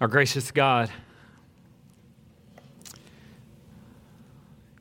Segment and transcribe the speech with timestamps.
[0.00, 0.90] Our gracious God,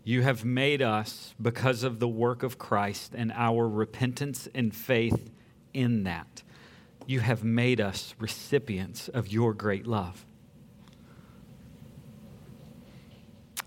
[0.05, 5.29] you have made us, because of the work of Christ and our repentance and faith
[5.73, 6.41] in that,
[7.05, 10.25] you have made us recipients of your great love.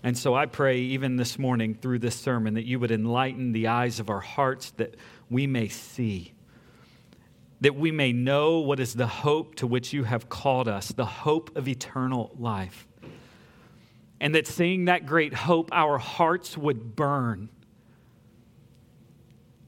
[0.01, 3.67] And so I pray, even this morning through this sermon, that you would enlighten the
[3.67, 4.95] eyes of our hearts that
[5.29, 6.33] we may see
[7.63, 11.05] that we may know what is the hope to which you have called us, the
[11.05, 12.85] hope of eternal life.
[14.19, 17.47] And that seeing that great hope, our hearts would burn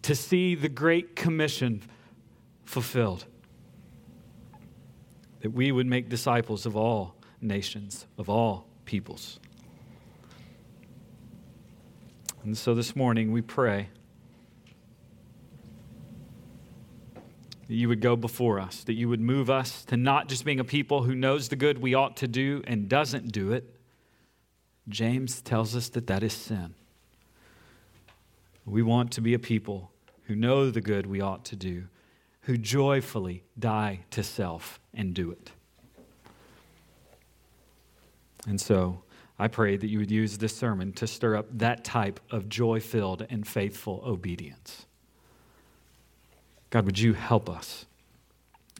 [0.01, 1.83] to see the Great Commission
[2.65, 3.25] fulfilled.
[5.39, 9.39] That we would make disciples of all nations, of all peoples.
[12.43, 13.87] And so this morning we pray
[17.67, 20.59] that you would go before us, that you would move us to not just being
[20.59, 23.75] a people who knows the good we ought to do and doesn't do it.
[24.87, 26.75] James tells us that that is sin.
[28.65, 29.91] We want to be a people
[30.25, 31.85] who know the good we ought to do,
[32.41, 35.51] who joyfully die to self and do it.
[38.47, 39.01] And so
[39.37, 42.79] I pray that you would use this sermon to stir up that type of joy
[42.79, 44.85] filled and faithful obedience.
[46.75, 47.85] God, would you help us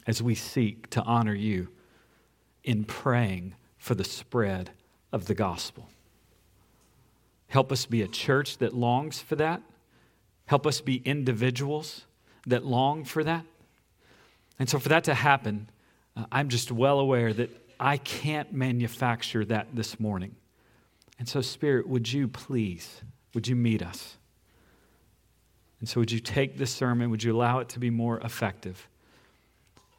[0.06, 1.70] as we seek to honor you
[2.62, 4.72] in praying for the spread
[5.14, 5.88] of the gospel?
[7.48, 9.62] Help us be a church that longs for that.
[10.46, 12.04] Help us be individuals
[12.46, 13.46] that long for that.
[14.60, 15.70] And so, for that to happen,
[16.18, 20.36] uh, I'm just well aware that I can't manufacture that this morning.
[21.18, 24.18] And so, Spirit, would you please, would you meet us?
[25.86, 27.12] And so, would you take this sermon?
[27.12, 28.88] Would you allow it to be more effective?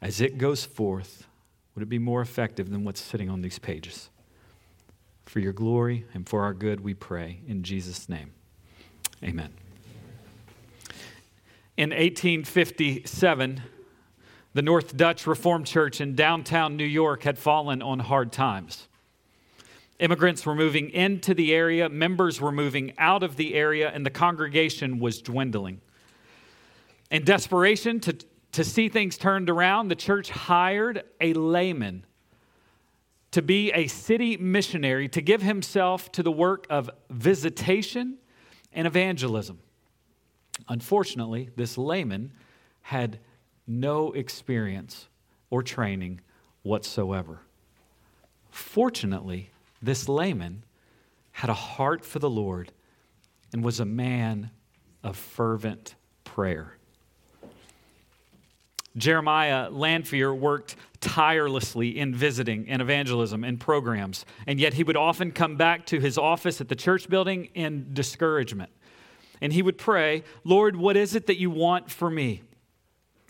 [0.01, 1.25] As it goes forth,
[1.73, 4.09] would it be more effective than what's sitting on these pages?
[5.27, 7.39] For your glory and for our good, we pray.
[7.47, 8.31] In Jesus' name,
[9.23, 9.53] amen.
[11.77, 13.61] In 1857,
[14.53, 18.89] the North Dutch Reformed Church in downtown New York had fallen on hard times.
[19.99, 24.11] Immigrants were moving into the area, members were moving out of the area, and the
[24.11, 25.81] congregation was dwindling.
[27.09, 28.15] In desperation to,
[28.51, 32.05] to see things turned around, the church hired a layman
[33.31, 38.17] to be a city missionary to give himself to the work of visitation
[38.73, 39.59] and evangelism.
[40.69, 42.31] Unfortunately, this layman
[42.81, 43.19] had
[43.65, 45.07] no experience
[45.49, 46.21] or training
[46.63, 47.41] whatsoever.
[48.49, 49.51] Fortunately,
[49.81, 50.63] this layman
[51.31, 52.71] had a heart for the Lord
[53.53, 54.51] and was a man
[55.03, 56.77] of fervent prayer.
[58.97, 65.31] Jeremiah Lanphier worked tirelessly in visiting and evangelism and programs, and yet he would often
[65.31, 68.71] come back to his office at the church building in discouragement.
[69.39, 72.41] And he would pray, Lord, what is it that you want for me?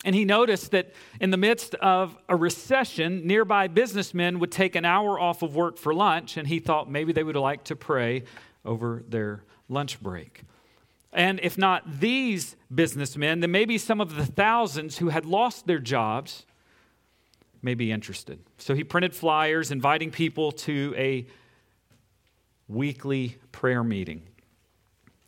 [0.06, 4.86] And he noticed that in the midst of a recession, nearby businessmen would take an
[4.86, 8.24] hour off of work for lunch, and he thought maybe they would like to pray
[8.64, 10.44] over their lunch break.
[11.12, 15.80] And if not these businessmen, then maybe some of the thousands who had lost their
[15.80, 16.46] jobs
[17.62, 18.40] may be interested.
[18.60, 21.26] So he printed flyers inviting people to a
[22.68, 24.24] weekly prayer meeting.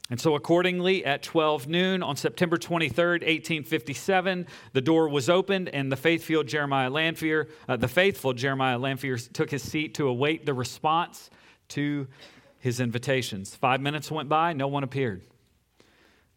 [0.09, 5.91] And so, accordingly, at 12 noon on September 23rd, 1857, the door was opened, and
[5.91, 10.53] the faithful Jeremiah Lanphier, uh, the faithful Jeremiah Lanphier, took his seat to await the
[10.53, 11.29] response
[11.69, 12.07] to
[12.57, 13.55] his invitations.
[13.55, 15.21] Five minutes went by, no one appeared.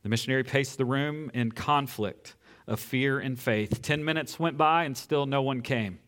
[0.03, 3.81] The missionary paced the room in conflict of fear and faith.
[3.81, 5.99] Ten minutes went by, and still no one came.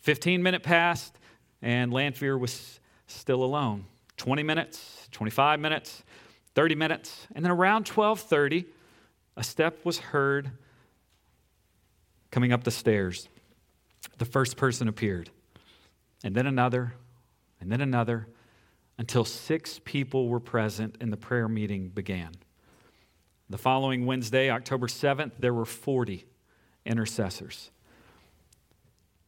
[0.00, 1.18] Fifteen minutes passed,
[1.60, 3.84] and Lanphier was still alone.
[4.16, 6.02] 20 minutes, 25 minutes.
[6.54, 7.26] 30 minutes.
[7.34, 8.66] And then around 12:30,
[9.36, 10.50] a step was heard
[12.30, 13.28] coming up the stairs.
[14.18, 15.30] The first person appeared.
[16.24, 16.94] And then another,
[17.60, 18.28] and then another,
[18.98, 22.32] until six people were present and the prayer meeting began.
[23.50, 26.24] The following Wednesday, October 7th, there were 40
[26.86, 27.70] intercessors.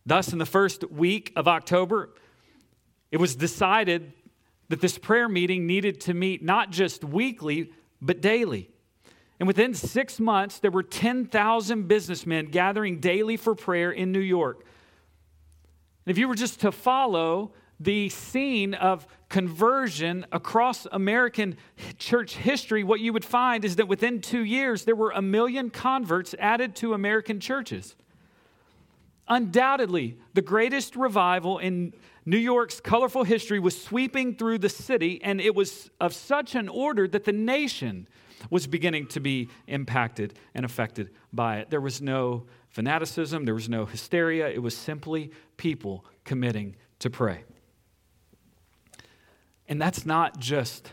[0.06, 2.10] Thus, in the first week of October,
[3.10, 4.12] it was decided
[4.68, 7.70] that this prayer meeting needed to meet not just weekly,
[8.00, 8.70] but daily.
[9.38, 14.64] And within six months, there were 10,000 businessmen gathering daily for prayer in New York.
[16.06, 21.56] And if you were just to follow the scene of conversion across American
[21.98, 25.70] church history, what you would find is that within two years, there were a million
[25.70, 27.96] converts added to American churches.
[29.26, 31.94] Undoubtedly, the greatest revival in
[32.26, 36.68] New York's colorful history was sweeping through the city, and it was of such an
[36.68, 38.08] order that the nation
[38.50, 41.70] was beginning to be impacted and affected by it.
[41.70, 44.48] There was no fanaticism, there was no hysteria.
[44.48, 47.44] It was simply people committing to pray.
[49.68, 50.92] And that's not just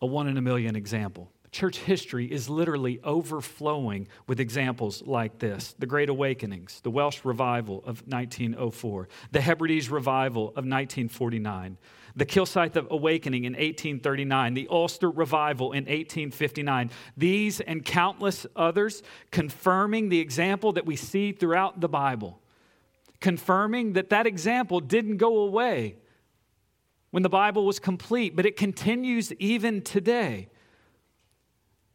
[0.00, 1.30] a one in a million example.
[1.50, 7.78] Church history is literally overflowing with examples like this the Great Awakenings, the Welsh Revival
[7.78, 11.78] of 1904, the Hebrides Revival of 1949,
[12.16, 16.90] the Kilsyth Awakening in 1839, the Ulster Revival in 1859.
[17.16, 22.40] These and countless others confirming the example that we see throughout the Bible,
[23.20, 25.96] confirming that that example didn't go away
[27.10, 30.48] when the Bible was complete, but it continues even today.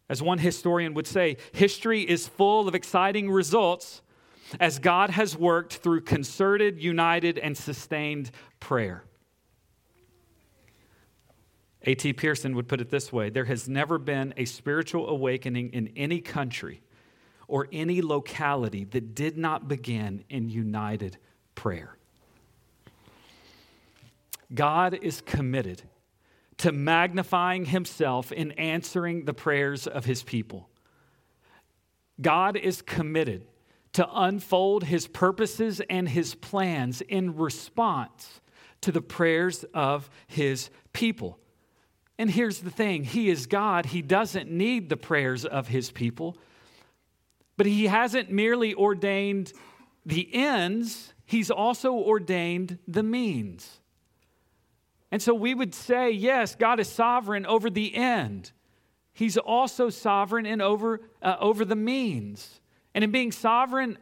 [0.09, 4.01] As one historian would say, history is full of exciting results
[4.59, 9.03] as God has worked through concerted, united, and sustained prayer.
[11.85, 12.13] A.T.
[12.13, 16.19] Pierson would put it this way There has never been a spiritual awakening in any
[16.21, 16.81] country
[17.47, 21.17] or any locality that did not begin in united
[21.55, 21.97] prayer.
[24.53, 25.83] God is committed
[26.57, 30.69] to magnifying himself in answering the prayers of his people.
[32.21, 33.45] God is committed
[33.93, 38.41] to unfold his purposes and his plans in response
[38.81, 41.39] to the prayers of his people.
[42.17, 46.37] And here's the thing He is God, He doesn't need the prayers of His people,
[47.57, 49.53] but He hasn't merely ordained
[50.05, 53.79] the ends, He's also ordained the means.
[55.13, 58.51] And so we would say, yes, God is sovereign over the end.
[59.13, 62.59] He's also sovereign and over, uh, over the means.
[62.95, 63.99] And in being sovereign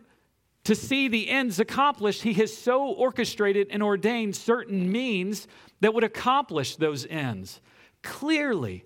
[0.63, 5.49] to see the ends accomplished, He has so orchestrated and ordained certain means
[5.81, 7.59] that would accomplish those ends.
[8.03, 8.85] Clearly,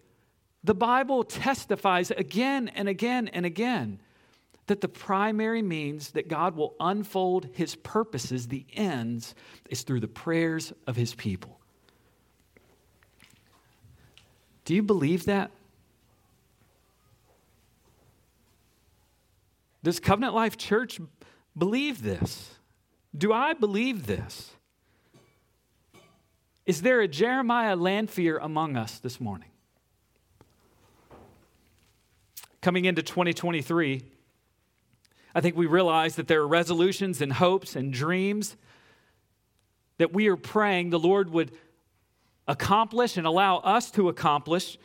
[0.64, 4.00] the Bible testifies again and again and again
[4.66, 9.36] that the primary means that God will unfold His purposes, the ends,
[9.70, 11.55] is through the prayers of His people.
[14.66, 15.52] Do you believe that?
[19.84, 21.00] Does Covenant Life Church
[21.56, 22.56] believe this?
[23.16, 24.52] Do I believe this?
[26.66, 29.50] Is there a Jeremiah Lanphier among us this morning?
[32.62, 34.02] Coming into 2023,
[35.36, 38.56] I think we realize that there are resolutions and hopes and dreams
[40.00, 41.52] that we are praying the Lord would
[42.48, 44.78] accomplish and allow us to accomplish.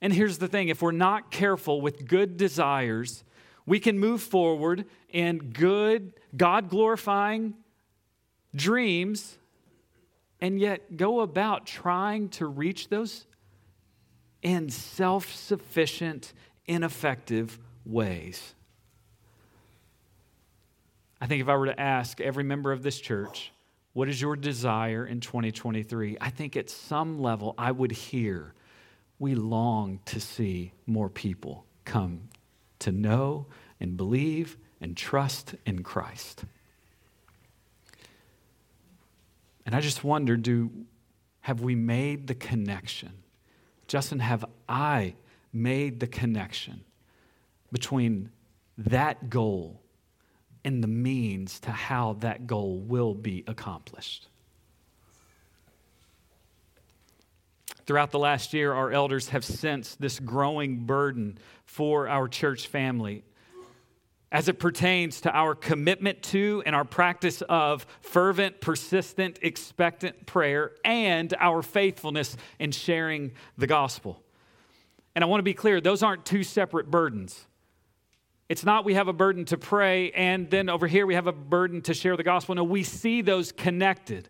[0.00, 3.24] And here's the thing if we're not careful with good desires,
[3.66, 7.54] we can move forward in good, God glorifying
[8.54, 9.38] dreams
[10.40, 13.26] and yet go about trying to reach those
[14.42, 16.32] in self sufficient,
[16.66, 18.54] ineffective ways.
[21.20, 23.52] I think if I were to ask every member of this church,
[23.92, 26.16] what is your desire in 2023?
[26.20, 28.54] I think at some level I would hear,
[29.18, 32.28] we long to see more people come
[32.80, 33.46] to know
[33.80, 36.44] and believe and trust in Christ.
[39.66, 40.70] And I just wonder do
[41.42, 43.12] have we made the connection?
[43.88, 45.14] Justin, have I
[45.52, 46.84] made the connection
[47.72, 48.30] between
[48.78, 49.79] that goal
[50.64, 54.28] and the means to how that goal will be accomplished.
[57.86, 63.24] Throughout the last year, our elders have sensed this growing burden for our church family
[64.32, 70.72] as it pertains to our commitment to and our practice of fervent, persistent, expectant prayer
[70.84, 74.22] and our faithfulness in sharing the gospel.
[75.14, 77.44] And I want to be clear, those aren't two separate burdens.
[78.50, 81.32] It's not we have a burden to pray and then over here we have a
[81.32, 82.56] burden to share the gospel.
[82.56, 84.28] No, we see those connected.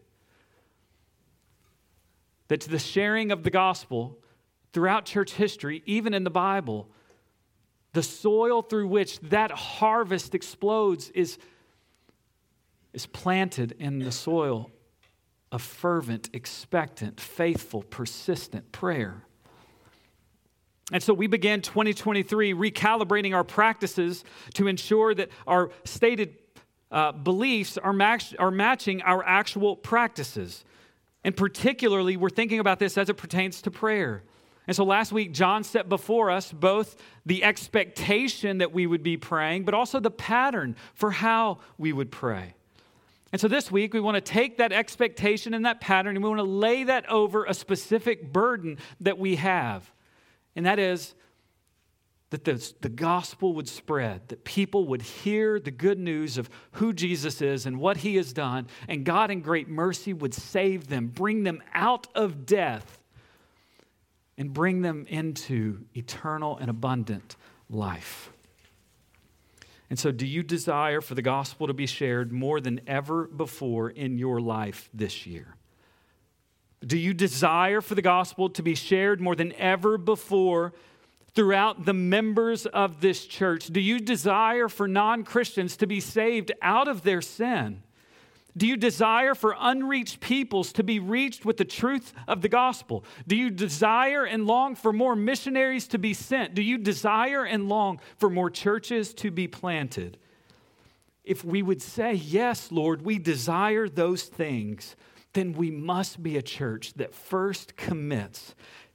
[2.48, 4.18] That the sharing of the gospel
[4.74, 6.90] throughout church history, even in the Bible,
[7.94, 11.38] the soil through which that harvest explodes is,
[12.92, 14.70] is planted in the soil
[15.50, 19.24] of fervent, expectant, faithful, persistent prayer.
[20.92, 26.34] And so we began 2023 recalibrating our practices to ensure that our stated
[26.90, 30.64] uh, beliefs are, match, are matching our actual practices.
[31.22, 34.24] And particularly, we're thinking about this as it pertains to prayer.
[34.66, 39.16] And so last week, John set before us both the expectation that we would be
[39.16, 42.54] praying, but also the pattern for how we would pray.
[43.32, 46.28] And so this week, we want to take that expectation and that pattern and we
[46.28, 49.90] want to lay that over a specific burden that we have.
[50.56, 51.14] And that is
[52.30, 56.92] that the, the gospel would spread, that people would hear the good news of who
[56.92, 61.08] Jesus is and what he has done, and God, in great mercy, would save them,
[61.08, 62.98] bring them out of death,
[64.38, 67.36] and bring them into eternal and abundant
[67.68, 68.30] life.
[69.90, 73.90] And so, do you desire for the gospel to be shared more than ever before
[73.90, 75.56] in your life this year?
[76.84, 80.72] Do you desire for the gospel to be shared more than ever before
[81.34, 83.66] throughout the members of this church?
[83.66, 87.82] Do you desire for non Christians to be saved out of their sin?
[88.56, 93.04] Do you desire for unreached peoples to be reached with the truth of the gospel?
[93.26, 96.54] Do you desire and long for more missionaries to be sent?
[96.54, 100.18] Do you desire and long for more churches to be planted?
[101.22, 104.96] If we would say, Yes, Lord, we desire those things,
[105.32, 108.54] then we must be a church that first commits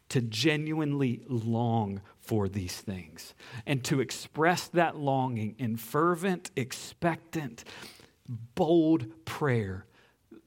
[0.10, 3.34] to genuinely long for these things
[3.65, 7.63] and to express that longing in fervent, expectant,
[8.56, 9.86] bold prayer,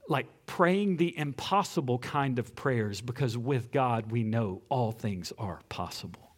[0.07, 5.61] like praying the impossible kind of prayers, because with God we know all things are
[5.69, 6.35] possible.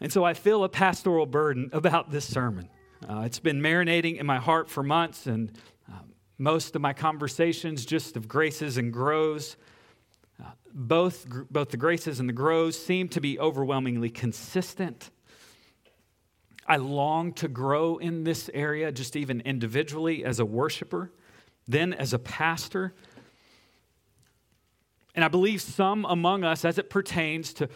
[0.00, 2.68] And so I feel a pastoral burden about this sermon.
[3.08, 5.50] Uh, it's been marinating in my heart for months, and
[5.90, 5.96] uh,
[6.38, 9.56] most of my conversations just of graces and grows.
[10.40, 15.10] Uh, both, both the graces and the grows seem to be overwhelmingly consistent.
[16.64, 21.10] I long to grow in this area, just even individually as a worshiper,
[21.66, 22.94] then as a pastor.
[25.16, 27.68] And I believe some among us, as it pertains to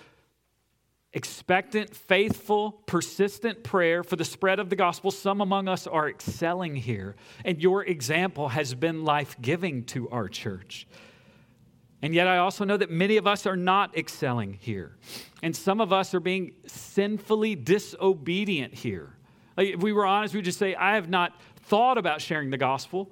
[1.16, 6.76] expectant, faithful, persistent prayer for the spread of the gospel, some among us are excelling
[6.76, 7.16] here.
[7.42, 10.86] And your example has been life giving to our church.
[12.02, 14.98] And yet, I also know that many of us are not excelling here.
[15.42, 19.16] And some of us are being sinfully disobedient here.
[19.56, 22.58] Like if we were honest, we'd just say, I have not thought about sharing the
[22.58, 23.10] gospel.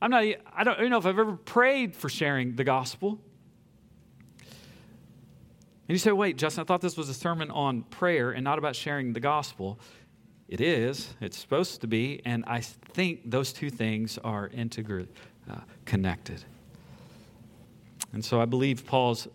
[0.00, 0.22] I'm not,
[0.54, 3.18] I don't even know if I've ever prayed for sharing the gospel.
[5.86, 8.58] And you say, wait, Justin, I thought this was a sermon on prayer and not
[8.58, 9.78] about sharing the gospel.
[10.48, 15.08] It is, it's supposed to be, and I think those two things are integrally
[15.50, 16.42] uh, connected.
[18.14, 19.28] And so I believe Paul's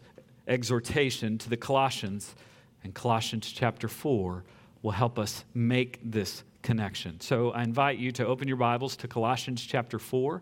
[0.48, 2.36] exhortation to the Colossians
[2.84, 4.44] in Colossians chapter 4
[4.82, 7.20] will help us make this connection.
[7.20, 10.42] So I invite you to open your Bibles to Colossians chapter 4.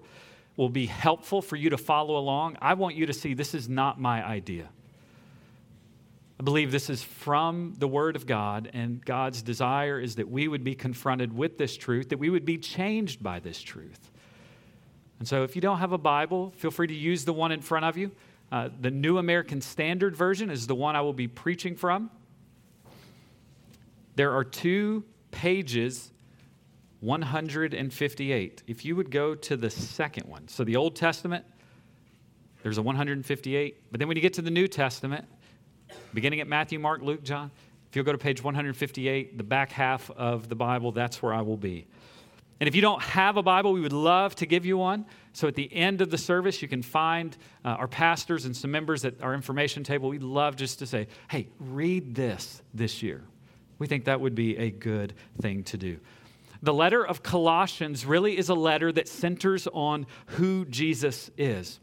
[0.55, 2.57] Will be helpful for you to follow along.
[2.61, 4.69] I want you to see this is not my idea.
[6.39, 10.47] I believe this is from the Word of God, and God's desire is that we
[10.47, 14.11] would be confronted with this truth, that we would be changed by this truth.
[15.17, 17.61] And so, if you don't have a Bible, feel free to use the one in
[17.61, 18.11] front of you.
[18.51, 22.11] Uh, the New American Standard Version is the one I will be preaching from.
[24.15, 26.11] There are two pages
[27.01, 28.63] 158.
[28.67, 31.45] If you would go to the second one, so the Old Testament,
[32.61, 33.91] there's a 158.
[33.91, 35.25] But then when you get to the New Testament,
[36.13, 37.51] beginning at Matthew, Mark, Luke, John,
[37.89, 41.41] if you'll go to page 158, the back half of the Bible, that's where I
[41.41, 41.87] will be.
[42.59, 45.05] And if you don't have a Bible, we would love to give you one.
[45.33, 48.71] So at the end of the service, you can find uh, our pastors and some
[48.71, 50.09] members at our information table.
[50.09, 53.23] We'd love just to say, hey, read this this year.
[53.77, 55.99] We think that would be a good thing to do.
[56.63, 61.79] The letter of Colossians really is a letter that centers on who Jesus is.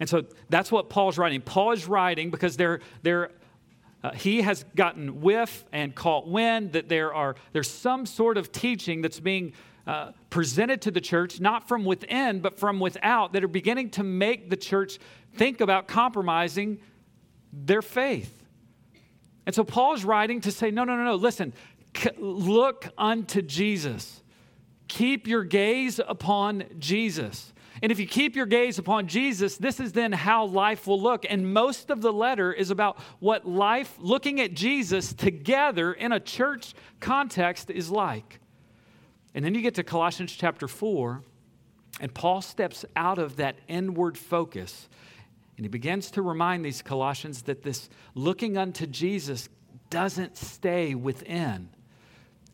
[0.00, 1.40] And so that's what Paul's writing.
[1.40, 3.30] Paul is writing because they're, they're
[4.02, 8.52] uh, he has gotten whiff and caught wind that there are there's some sort of
[8.52, 9.54] teaching that's being
[9.86, 14.02] uh, presented to the church, not from within, but from without, that are beginning to
[14.02, 14.98] make the church
[15.36, 16.80] think about compromising
[17.52, 18.42] their faith.
[19.46, 21.52] And so Paul's writing to say, no, no, no, no, listen,
[21.96, 24.22] c- look unto Jesus.
[24.88, 27.52] Keep your gaze upon Jesus.
[27.84, 31.26] And if you keep your gaze upon Jesus, this is then how life will look.
[31.28, 36.18] And most of the letter is about what life, looking at Jesus together in a
[36.18, 38.40] church context, is like.
[39.34, 41.20] And then you get to Colossians chapter 4,
[42.00, 44.88] and Paul steps out of that inward focus.
[45.58, 49.50] And he begins to remind these Colossians that this looking unto Jesus
[49.90, 51.68] doesn't stay within,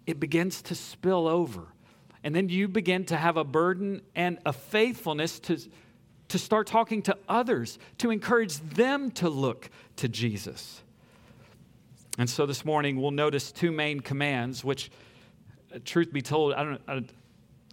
[0.08, 1.68] it begins to spill over.
[2.22, 5.58] And then you begin to have a burden and a faithfulness to,
[6.28, 10.82] to start talking to others, to encourage them to look to Jesus.
[12.18, 14.90] And so this morning we'll notice two main commands, which
[15.74, 17.04] uh, truth be told, I don't, I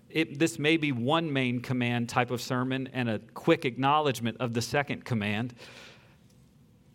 [0.09, 4.53] it, this may be one main command type of sermon and a quick acknowledgement of
[4.53, 5.53] the second command.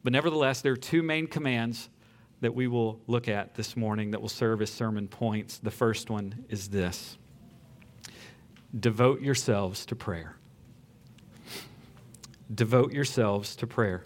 [0.02, 1.88] But nevertheless, there are two main commands
[2.40, 5.58] that we will look at this morning that will serve as sermon points.
[5.58, 7.16] The first one is this
[8.78, 10.36] devote yourselves to prayer.
[12.52, 14.04] Devote yourselves to prayer.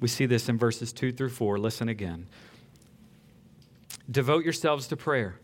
[0.00, 1.58] We see this in verses 2 through 4.
[1.58, 2.26] Listen again.
[4.10, 5.36] Devote yourselves to prayer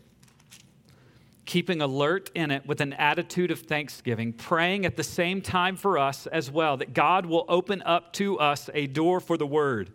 [1.49, 5.97] keeping alert in it with an attitude of thanksgiving, praying at the same time for
[5.97, 9.91] us as well, that God will open up to us a door for the word,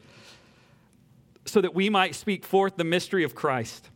[1.45, 3.89] so that we might speak forth the mystery of Christ,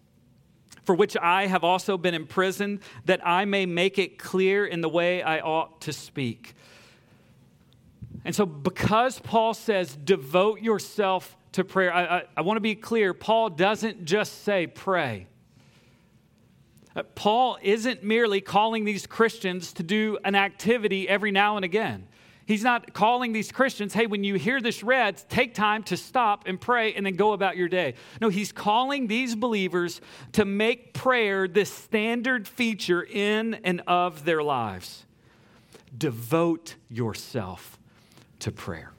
[0.88, 4.88] for which I have also been imprisoned, that I may make it clear in the
[4.88, 6.54] way I ought to speak.
[8.24, 12.74] And so, because Paul says, devote yourself to prayer, I, I, I want to be
[12.74, 13.12] clear.
[13.12, 15.26] Paul doesn't just say pray.
[16.96, 22.08] Uh, Paul isn't merely calling these Christians to do an activity every now and again.
[22.48, 26.44] He's not calling these Christians, hey, when you hear this read, take time to stop
[26.46, 27.92] and pray and then go about your day.
[28.22, 30.00] No, he's calling these believers
[30.32, 35.04] to make prayer the standard feature in and of their lives.
[35.98, 37.78] Devote yourself
[38.38, 38.92] to prayer.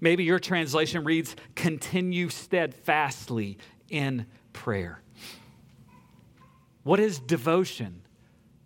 [0.00, 3.56] Maybe your translation reads, continue steadfastly
[3.88, 5.00] in prayer.
[6.82, 8.02] What is devotion?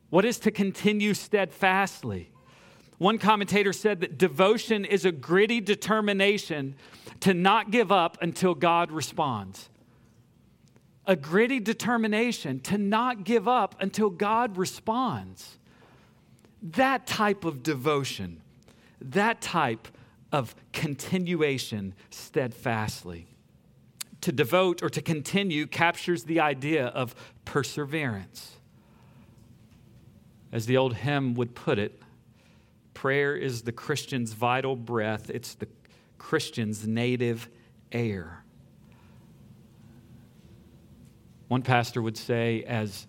[0.09, 2.31] What is to continue steadfastly?
[2.99, 6.77] One commentator said that devotion is a gritty determination
[7.21, 9.69] to not give up until God responds.
[11.07, 15.59] A gritty determination to not give up until God responds.
[16.63, 18.41] That type of devotion,
[19.01, 19.89] that type
[20.33, 23.27] of continuation steadfastly
[24.23, 28.57] to devote or to continue captures the idea of perseverance.
[30.51, 32.01] As the old hymn would put it,
[32.97, 35.69] prayer is the Christian's vital breath, it's the
[36.17, 37.51] Christian's native
[37.93, 38.43] air.
[41.49, 43.07] One pastor would say, as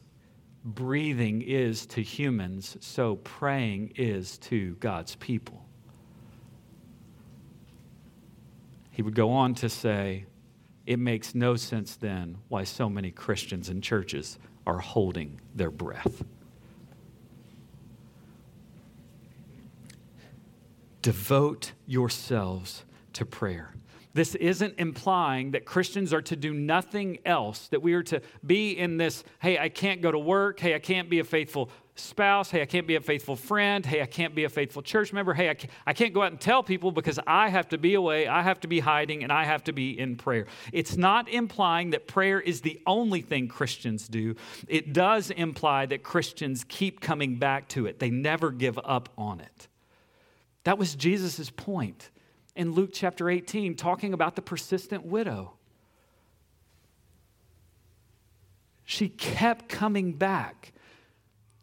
[0.66, 5.66] breathing is to humans, so praying is to God's people.
[8.92, 10.26] He would go on to say,
[10.86, 16.26] it makes no sense then why so many Christians and churches are holding their breath.
[21.02, 22.84] Devote yourselves
[23.14, 23.74] to prayer.
[24.14, 28.72] This isn't implying that Christians are to do nothing else, that we are to be
[28.72, 32.50] in this, hey, I can't go to work, hey, I can't be a faithful spouse.
[32.52, 33.86] Hey, I can't be a faithful friend.
[33.86, 35.34] Hey, I can't be a faithful church member.
[35.34, 35.50] Hey,
[35.86, 38.60] I can't, go out and tell people because I have to be away, I have
[38.62, 40.46] to be hiding, and I have to be in prayer.
[40.72, 44.36] It's not implying that prayer is the only thing Christians do.
[44.68, 49.40] It does imply that Christians keep coming back to it, they never give up on
[49.40, 49.68] it.
[50.68, 52.10] That was Jesus' point
[52.54, 55.54] in Luke chapter 18, talking about the persistent widow.
[58.84, 60.74] She kept coming back.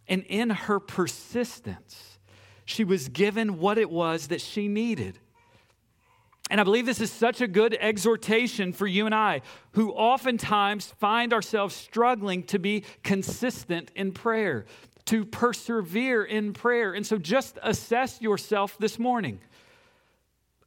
[0.09, 2.17] And in her persistence,
[2.65, 5.19] she was given what it was that she needed.
[6.49, 10.95] And I believe this is such a good exhortation for you and I, who oftentimes
[10.99, 14.65] find ourselves struggling to be consistent in prayer,
[15.07, 16.93] to persevere in prayer.
[16.93, 19.41] And so just assess yourself this morning.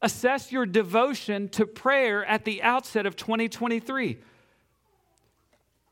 [0.02, 4.20] Assess your devotion to prayer at the outset of 2023.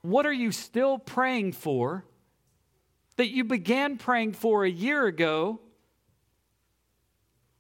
[0.02, 2.06] What are you still praying for
[3.16, 5.60] that you began praying for a year ago,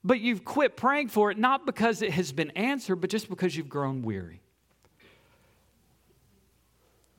[0.03, 3.57] but you've quit praying for it not because it has been answered, but just because
[3.57, 4.41] you've grown weary?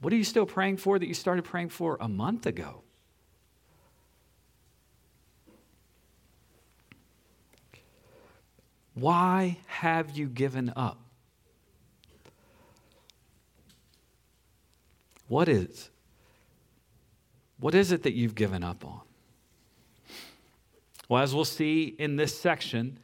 [0.00, 2.84] What are you still praying for that you started praying for a month ago?
[8.96, 10.98] Why have you given up?
[15.28, 15.90] What is
[17.58, 19.00] what is it that you've given up on?
[21.08, 22.98] Well, as we'll see in this section,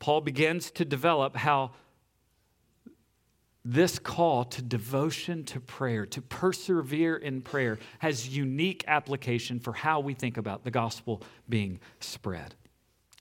[0.00, 1.72] Paul begins to develop how
[3.64, 9.98] this call to devotion to prayer, to persevere in prayer, has unique application for how
[9.98, 12.54] we think about the gospel being spread.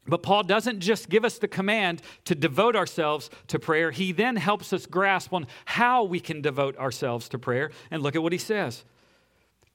[0.07, 3.91] But Paul doesn't just give us the command to devote ourselves to prayer.
[3.91, 7.71] He then helps us grasp on how we can devote ourselves to prayer.
[7.89, 8.83] And look at what he says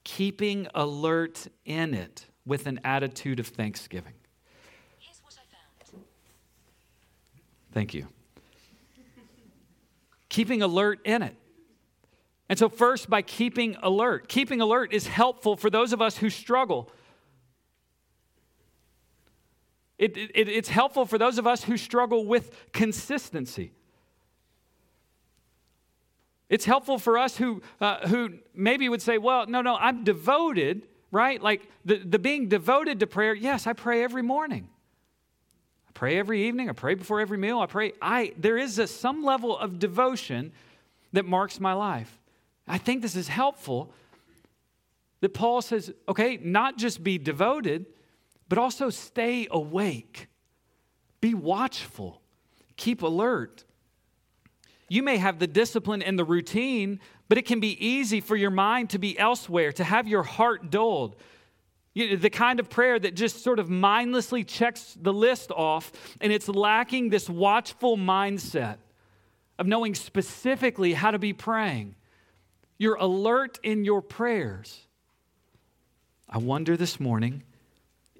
[0.03, 4.13] keeping alert in it with an attitude of thanksgiving.
[7.73, 8.07] Thank you.
[10.29, 11.35] keeping alert in it.
[12.49, 14.27] And so, first, by keeping alert.
[14.27, 16.91] Keeping alert is helpful for those of us who struggle.
[20.01, 23.71] It, it, it's helpful for those of us who struggle with consistency.
[26.49, 30.87] It's helpful for us who, uh, who maybe would say, well, no, no, I'm devoted,
[31.11, 31.39] right?
[31.39, 34.69] Like the, the being devoted to prayer, yes, I pray every morning.
[35.87, 36.67] I pray every evening.
[36.67, 37.59] I pray before every meal.
[37.59, 37.93] I pray.
[38.01, 40.51] I, there is a, some level of devotion
[41.13, 42.19] that marks my life.
[42.67, 43.93] I think this is helpful
[45.19, 47.85] that Paul says, okay, not just be devoted,
[48.51, 50.27] but also stay awake,
[51.21, 52.21] be watchful,
[52.75, 53.63] keep alert.
[54.89, 58.51] You may have the discipline and the routine, but it can be easy for your
[58.51, 61.15] mind to be elsewhere, to have your heart dulled.
[61.93, 65.93] You know, the kind of prayer that just sort of mindlessly checks the list off,
[66.19, 68.79] and it's lacking this watchful mindset
[69.57, 71.95] of knowing specifically how to be praying.
[72.77, 74.87] You're alert in your prayers.
[76.29, 77.43] I wonder this morning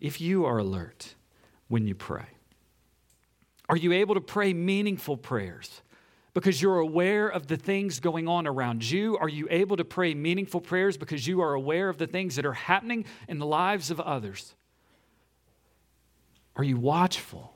[0.02, 1.16] if you are alert
[1.70, 2.26] when you pray.
[3.70, 5.82] Are you able to pray meaningful prayers?
[6.34, 9.18] Because you're aware of the things going on around you?
[9.18, 12.46] Are you able to pray meaningful prayers because you are aware of the things that
[12.46, 14.56] are happening in the lives of others?
[16.56, 17.54] Are you watchful?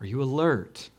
[0.00, 0.90] Are you alert?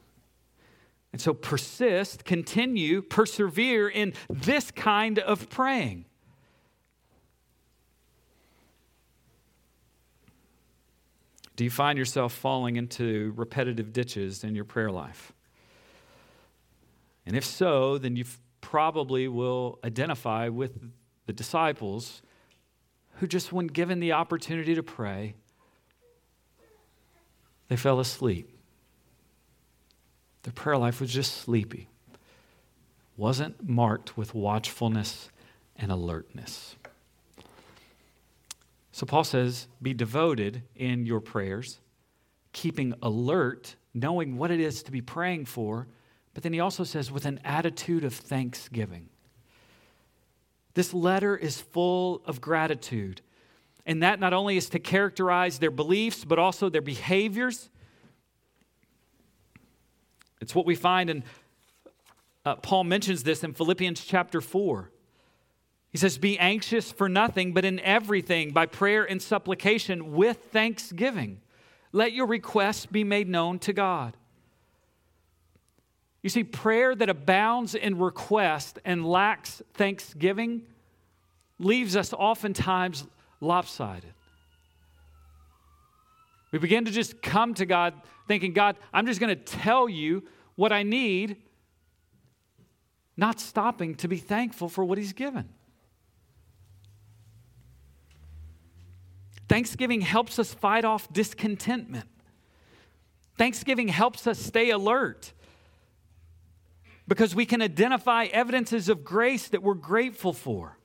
[1.12, 6.06] And so persist, continue, persevere in this kind of praying.
[11.58, 15.34] Do you find yourself falling into repetitive ditches in your prayer life?
[17.26, 18.26] And if so, then you
[18.62, 20.80] probably will identify with
[21.26, 22.22] the disciples
[23.16, 25.34] who, just when given the opportunity to pray,
[27.70, 28.56] they fell asleep.
[30.44, 31.90] Their prayer life was just sleepy,
[33.18, 35.30] wasn't marked with watchfulness
[35.76, 36.76] and alertness.
[38.98, 41.80] So Paul says, be devoted in your prayers,
[42.52, 45.86] keeping alert, knowing what it is to be praying for,
[46.34, 49.10] but then he also says, with an attitude of thanksgiving.
[50.74, 53.22] This letter is full of gratitude.
[53.86, 57.70] And that not only is to characterize their beliefs, but also their behaviors
[60.40, 61.24] it's what we find in,
[62.46, 64.92] uh, Paul mentions this in Philippians chapter 4.
[65.98, 71.42] He says, Be anxious for nothing, but in everything, by prayer and supplication, with thanksgiving.
[71.92, 74.16] Let your requests be made known to God.
[76.22, 80.68] You see, prayer that abounds in request and lacks thanksgiving
[81.58, 83.04] leaves us oftentimes
[83.42, 84.14] lopsided.
[86.52, 87.96] We begin to just come to God
[88.28, 91.38] thinking, God, I'm just going to tell you what I need,
[93.18, 95.50] not stopping to be thankful for what He's given.
[99.48, 102.10] Thanksgiving helps us fight off discontentment.
[103.38, 105.34] Thanksgiving helps us stay alert
[107.08, 110.78] because we can identify evidences of grace that we're grateful for.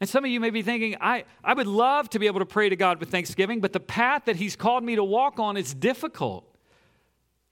[0.00, 2.46] And some of you may be thinking, I, I would love to be able to
[2.46, 5.56] pray to God with thanksgiving, but the path that He's called me to walk on
[5.56, 6.44] is difficult.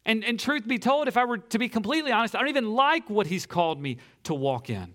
[0.05, 2.75] And, and truth be told, if I were to be completely honest, I don't even
[2.75, 4.95] like what He's called me to walk in.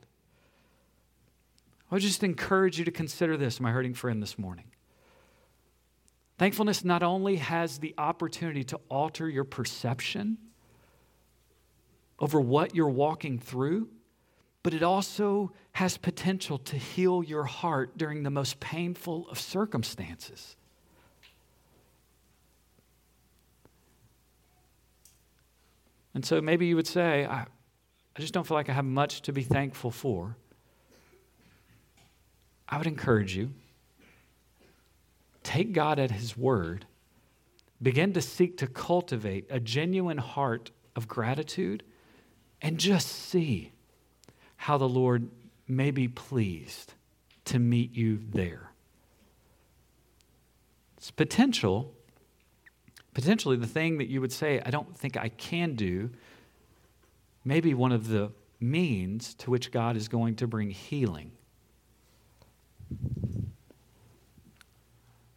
[1.90, 4.66] I just encourage you to consider this, my hurting friend, this morning.
[6.38, 10.38] Thankfulness not only has the opportunity to alter your perception
[12.20, 13.90] over what you're walking through,
[14.64, 20.58] but it also has potential to heal your heart during the most painful of circumstances.
[26.14, 27.46] And so maybe you would say, I,
[28.16, 30.36] I just don't feel like I have much to be thankful for.
[32.70, 33.52] I would encourage you
[35.44, 36.86] take God at His word,
[37.82, 41.84] begin to seek to cultivate a genuine heart of gratitude,
[42.62, 43.72] and just see
[44.58, 45.30] how the Lord
[45.68, 46.96] may be pleased
[47.46, 48.72] to meet you there.
[50.98, 51.94] It's potential,
[53.14, 56.10] potentially the thing that you would say, I don't think I can do,
[57.46, 61.32] maybe one of the means to which God is going to bring healing.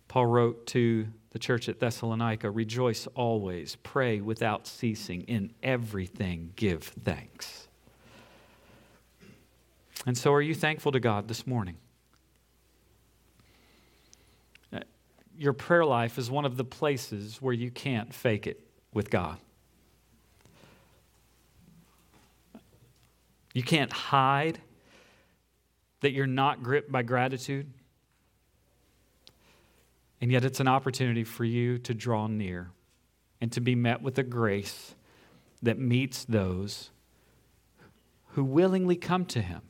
[0.08, 6.82] Paul wrote to the church at Thessalonica Rejoice always, pray without ceasing, in everything give
[6.82, 7.68] thanks.
[10.06, 11.76] And so, are you thankful to God this morning?
[14.72, 14.80] Uh,
[15.36, 19.38] your prayer life is one of the places where you can't fake it with God.
[23.52, 24.60] You can't hide
[26.00, 27.72] that you're not gripped by gratitude.
[30.20, 32.70] And yet, it's an opportunity for you to draw near
[33.40, 34.94] and to be met with a grace
[35.62, 36.90] that meets those
[38.28, 39.62] who willingly come to Him.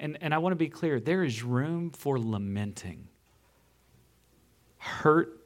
[0.00, 3.08] And, and I want to be clear there is room for lamenting,
[4.78, 5.38] hurt,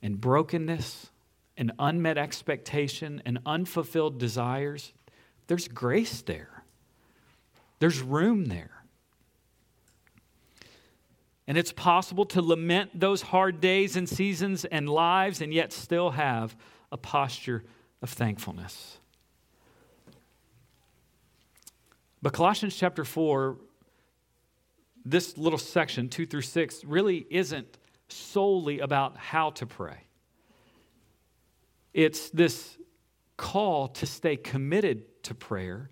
[0.00, 1.10] and brokenness,
[1.56, 4.92] and unmet expectation, and unfulfilled desires.
[5.48, 6.62] There's grace there,
[7.80, 8.75] there's room there.
[11.48, 16.10] And it's possible to lament those hard days and seasons and lives and yet still
[16.10, 16.56] have
[16.90, 17.64] a posture
[18.02, 18.98] of thankfulness.
[22.20, 23.56] But Colossians chapter 4,
[25.04, 27.78] this little section, 2 through 6, really isn't
[28.08, 29.98] solely about how to pray.
[31.94, 32.76] It's this
[33.36, 35.90] call to stay committed to prayer.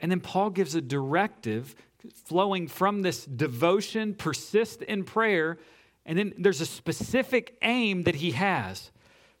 [0.00, 1.74] And then Paul gives a directive
[2.10, 5.58] flowing from this devotion, persist in prayer.
[6.04, 8.90] And then there's a specific aim that he has.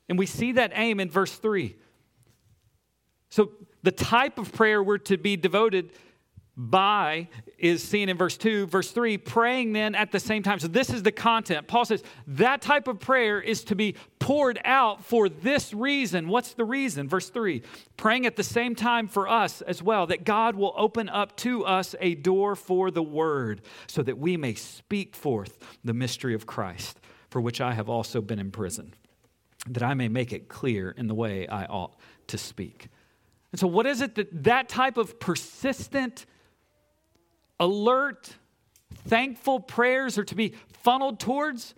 [0.08, 1.76] And we see that aim in verse 3.
[3.28, 3.50] So,
[3.82, 5.90] the type of prayer we're to be devoted
[6.56, 8.66] by is seen in verse 2.
[8.66, 10.58] Verse 3, praying then at the same time.
[10.58, 11.66] So, this is the content.
[11.66, 16.28] Paul says that type of prayer is to be poured out for this reason.
[16.28, 17.08] What's the reason?
[17.08, 17.62] Verse 3,
[17.96, 21.64] praying at the same time for us as well, that God will open up to
[21.64, 26.46] us a door for the word, so that we may speak forth the mystery of
[26.46, 28.96] Christ, for which I have also been imprisoned,
[29.68, 31.96] that I may make it clear in the way I ought
[32.28, 32.88] to speak.
[33.52, 36.26] And so, what is it that that type of persistent,
[37.58, 38.36] alert,
[39.06, 41.74] thankful prayers are to be funneled towards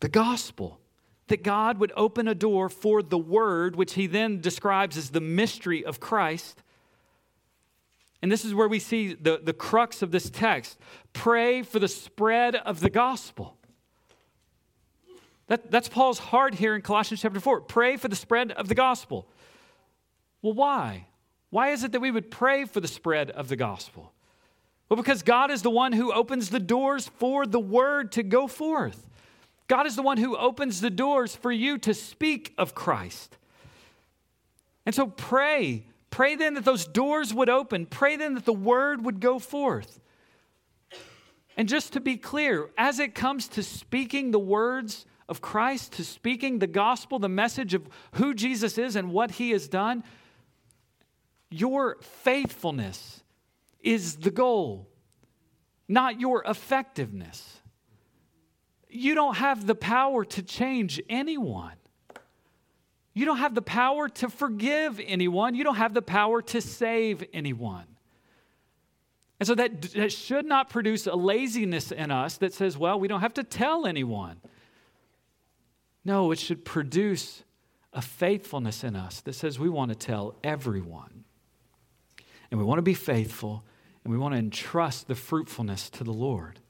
[0.00, 0.80] the gospel.
[1.28, 5.20] That God would open a door for the word, which he then describes as the
[5.20, 6.62] mystery of Christ.
[8.22, 10.78] And this is where we see the, the crux of this text.
[11.12, 13.58] Pray for the spread of the gospel.
[15.48, 17.62] That, that's Paul's heart here in Colossians chapter 4.
[17.62, 19.28] Pray for the spread of the gospel.
[20.42, 21.06] Well, why?
[21.50, 24.12] Why is it that we would pray for the spread of the gospel?
[24.88, 28.46] Well, because God is the one who opens the doors for the word to go
[28.46, 29.06] forth.
[29.66, 33.36] God is the one who opens the doors for you to speak of Christ.
[34.86, 35.84] And so pray.
[36.10, 37.84] Pray then that those doors would open.
[37.84, 40.00] Pray then that the word would go forth.
[41.58, 46.04] And just to be clear, as it comes to speaking the words of Christ, to
[46.04, 50.02] speaking the gospel, the message of who Jesus is and what he has done,
[51.50, 53.22] your faithfulness
[53.80, 54.88] is the goal,
[55.88, 57.60] not your effectiveness.
[58.90, 61.74] You don't have the power to change anyone.
[63.14, 65.54] You don't have the power to forgive anyone.
[65.54, 67.86] You don't have the power to save anyone.
[69.40, 73.08] And so that, that should not produce a laziness in us that says, well, we
[73.08, 74.40] don't have to tell anyone.
[76.04, 77.44] No, it should produce
[77.92, 81.17] a faithfulness in us that says we want to tell everyone
[82.50, 83.64] and we want to be faithful
[84.04, 86.60] and we want to entrust the fruitfulness to the Lord.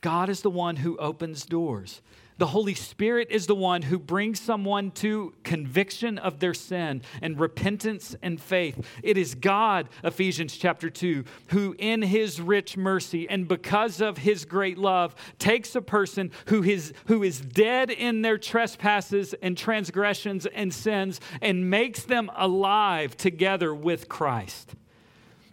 [0.00, 2.02] God is the one who opens doors.
[2.42, 7.38] The Holy Spirit is the one who brings someone to conviction of their sin and
[7.38, 8.84] repentance and faith.
[9.00, 14.44] It is God, Ephesians chapter 2, who in his rich mercy and because of his
[14.44, 20.44] great love takes a person who is, who is dead in their trespasses and transgressions
[20.46, 24.74] and sins and makes them alive together with Christ.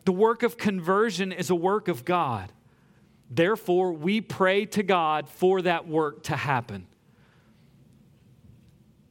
[0.06, 2.52] The work of conversion is a work of God.
[3.30, 6.88] Therefore, we pray to God for that work to happen.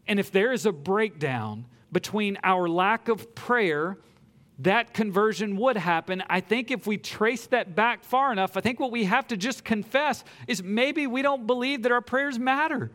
[0.07, 3.99] And if there is a breakdown between our lack of prayer,
[4.61, 6.23] that conversion would happen.
[6.29, 9.37] I think if we trace that back far enough, I think what we have to
[9.37, 12.91] just confess is maybe we don't believe that our prayers matter.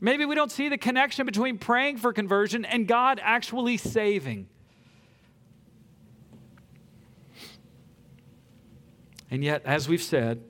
[0.00, 4.48] Maybe we don't see the connection between praying for conversion and God actually saving.
[9.32, 10.42] And yet, as we've said,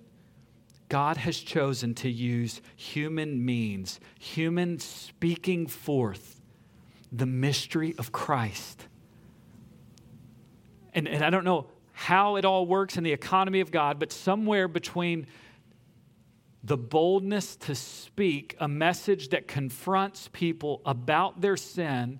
[0.88, 6.40] God has chosen to use human means, human speaking forth
[7.12, 8.88] the mystery of Christ.
[10.92, 14.11] And, and I don't know how it all works in the economy of God, but
[14.11, 15.29] somewhere between
[16.64, 22.18] the boldness to speak a message that confronts people about their sin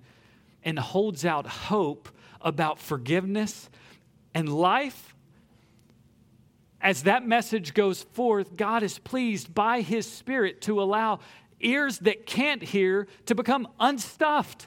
[0.63, 2.09] and holds out hope
[2.41, 3.69] about forgiveness
[4.33, 5.12] and life
[6.83, 11.21] as that message goes forth, God is pleased by His Spirit to allow
[11.61, 14.67] ears that can't hear to become unstuffed.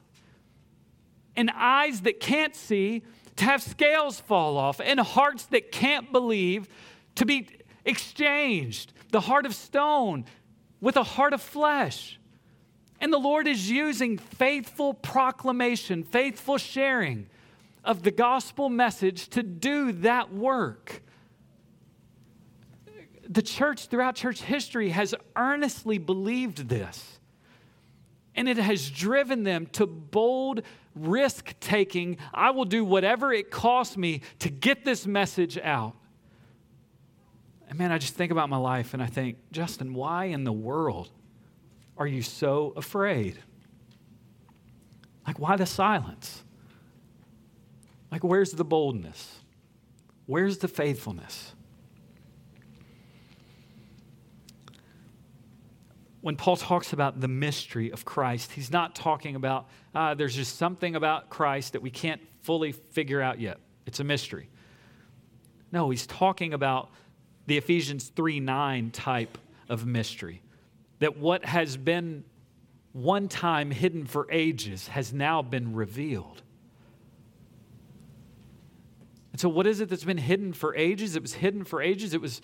[1.35, 3.03] and eyes that can't see
[3.35, 6.69] to have scales fall off, and hearts that can't believe
[7.15, 7.49] to be
[7.83, 10.23] exchanged, the heart of stone
[10.79, 12.19] with a heart of flesh.
[13.01, 17.27] And the Lord is using faithful proclamation, faithful sharing
[17.83, 21.03] of the gospel message to do that work.
[23.27, 27.19] The church throughout church history has earnestly believed this.
[28.35, 30.61] And it has driven them to bold
[30.93, 32.17] risk taking.
[32.33, 35.95] I will do whatever it costs me to get this message out.
[37.69, 40.53] And man, I just think about my life and I think, Justin, why in the
[40.53, 41.09] world
[41.97, 43.39] are you so afraid?
[45.25, 46.43] Like, why the silence?
[48.11, 49.39] Like, where's the boldness?
[50.27, 51.54] Where's the faithfulness?
[56.25, 60.57] When Paul talks about the mystery of Christ, he's not talking about uh, there's just
[60.57, 63.59] something about Christ that we can't fully figure out yet.
[63.85, 64.49] It's a mystery.
[65.71, 66.89] No, he's talking about
[67.45, 69.37] the Ephesians 3 9 type
[69.69, 70.41] of mystery.
[70.97, 72.23] That what has been
[72.91, 76.41] one time hidden for ages has now been revealed.
[79.31, 81.15] And so, what is it that's been hidden for ages?
[81.15, 82.15] It was hidden for ages.
[82.15, 82.41] It was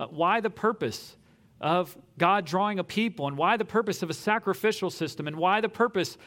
[0.00, 1.16] uh, why the purpose
[1.62, 5.60] of God drawing a people, and why the purpose of a sacrificial system, and why
[5.60, 6.18] the purpose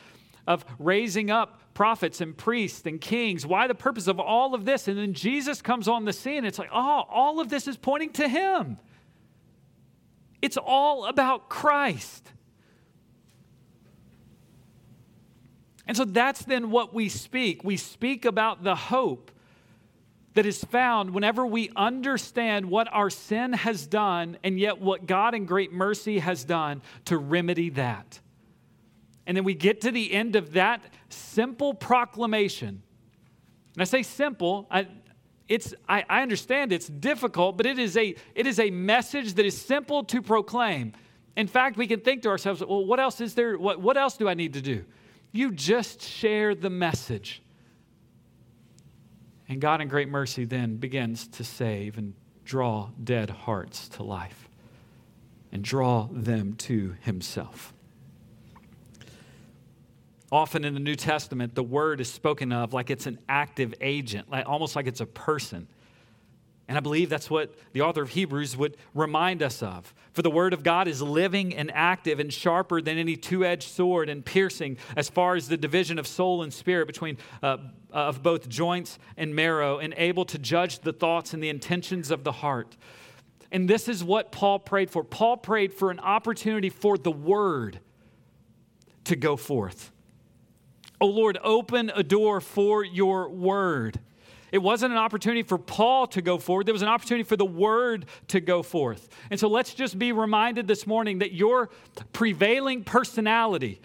[0.48, 3.45] of raising up prophets and priests and kings.
[3.45, 4.88] Why the purpose of all of this?
[4.88, 6.45] And then Jesus comes on the scene.
[6.45, 8.78] It's like, oh, all of this is pointing to him.
[10.41, 12.32] It's all about Christ.
[15.88, 17.63] And so that's then what we speak.
[17.63, 19.32] We speak about the hope
[20.36, 25.34] that is found whenever we understand what our sin has done and yet what God
[25.34, 28.19] in great mercy has done to remedy that.
[29.26, 32.84] And then we get to the end of that simple proclamation.
[33.74, 34.88] And I say simple, I,
[35.48, 39.45] it's, I, I understand it's difficult, but it is, a, it is a message that
[39.45, 40.93] is simple to proclaim.
[41.38, 43.58] In fact, we can think to ourselves, well, what else is there?
[43.58, 44.86] What, what else do I need to do?
[45.32, 47.41] You just share the message.
[49.48, 54.50] And God, in great mercy, then begins to save and draw dead hearts to life
[55.52, 57.74] and draw them to Himself.
[60.32, 64.30] Often in the New Testament, the word is spoken of like it's an active agent,
[64.30, 65.68] like, almost like it's a person.
[66.67, 69.93] And I believe that's what the author of Hebrews would remind us of.
[70.13, 73.69] For the word of God is living and active and sharper than any two edged
[73.69, 77.58] sword and piercing as far as the division of soul and spirit between uh,
[77.91, 82.23] of both joints and marrow and able to judge the thoughts and the intentions of
[82.23, 82.75] the heart.
[83.51, 85.04] And this is what Paul prayed for.
[85.04, 87.80] Paul prayed for an opportunity for the word
[89.04, 89.91] to go forth.
[90.99, 93.99] Oh Lord, open a door for your word.
[94.56, 96.65] It wasn't an opportunity for Paul to go forward.
[96.65, 99.10] There was an opportunity for the word to go forth.
[99.30, 101.72] And so let's just be reminded this morning that your
[102.13, 103.82] prevailing personality,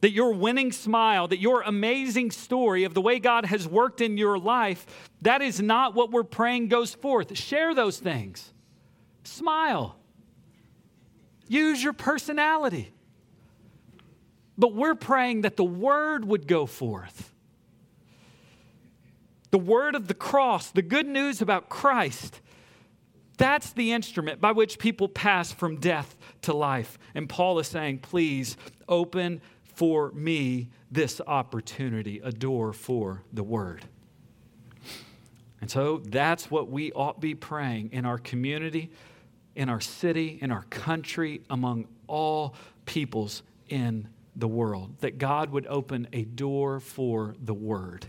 [0.00, 4.18] that your winning smile, that your amazing story of the way God has worked in
[4.18, 4.86] your life,
[5.22, 7.38] that is not what we're praying goes forth.
[7.38, 8.52] Share those things.
[9.22, 10.00] Smile.
[11.46, 12.92] Use your personality.
[14.58, 17.32] But we're praying that the word would go forth.
[19.50, 22.40] The word of the cross, the good news about Christ,
[23.38, 26.98] that's the instrument by which people pass from death to life.
[27.14, 28.56] And Paul is saying, please
[28.88, 33.84] open for me this opportunity, a door for the word.
[35.60, 38.90] And so that's what we ought be praying in our community,
[39.54, 42.54] in our city, in our country, among all
[42.86, 48.06] peoples in the world, that God would open a door for the word.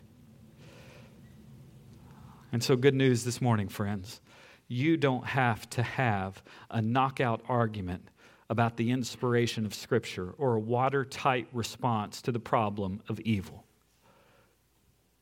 [2.52, 4.22] And so, good news this morning, friends.
[4.68, 8.10] You don't have to have a knockout argument
[8.50, 13.66] about the inspiration of Scripture or a watertight response to the problem of evil.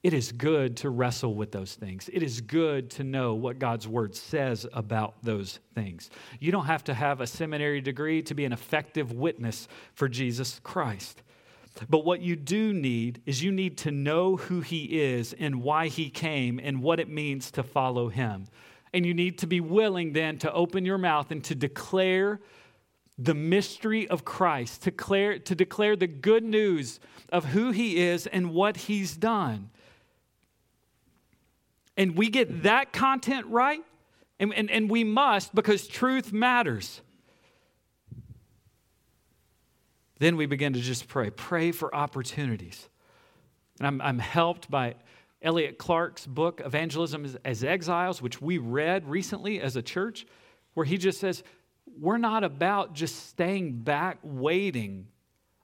[0.03, 2.09] It is good to wrestle with those things.
[2.13, 6.09] It is good to know what God's word says about those things.
[6.39, 10.61] You don't have to have a seminary degree to be an effective witness for Jesus
[10.63, 11.23] Christ.
[11.89, 15.87] But what you do need is you need to know who he is and why
[15.87, 18.47] he came and what it means to follow him.
[18.93, 22.39] And you need to be willing then to open your mouth and to declare
[23.17, 26.99] the mystery of Christ, to declare, to declare the good news
[27.29, 29.69] of who he is and what he's done
[31.97, 33.83] and we get that content right,
[34.39, 37.01] and, and, and we must because truth matters,
[40.19, 41.29] then we begin to just pray.
[41.29, 42.87] Pray for opportunities.
[43.79, 44.95] And I'm, I'm helped by
[45.41, 50.25] Elliot Clark's book, Evangelism as, as Exiles, which we read recently as a church,
[50.73, 51.43] where he just says,
[51.99, 55.07] we're not about just staying back waiting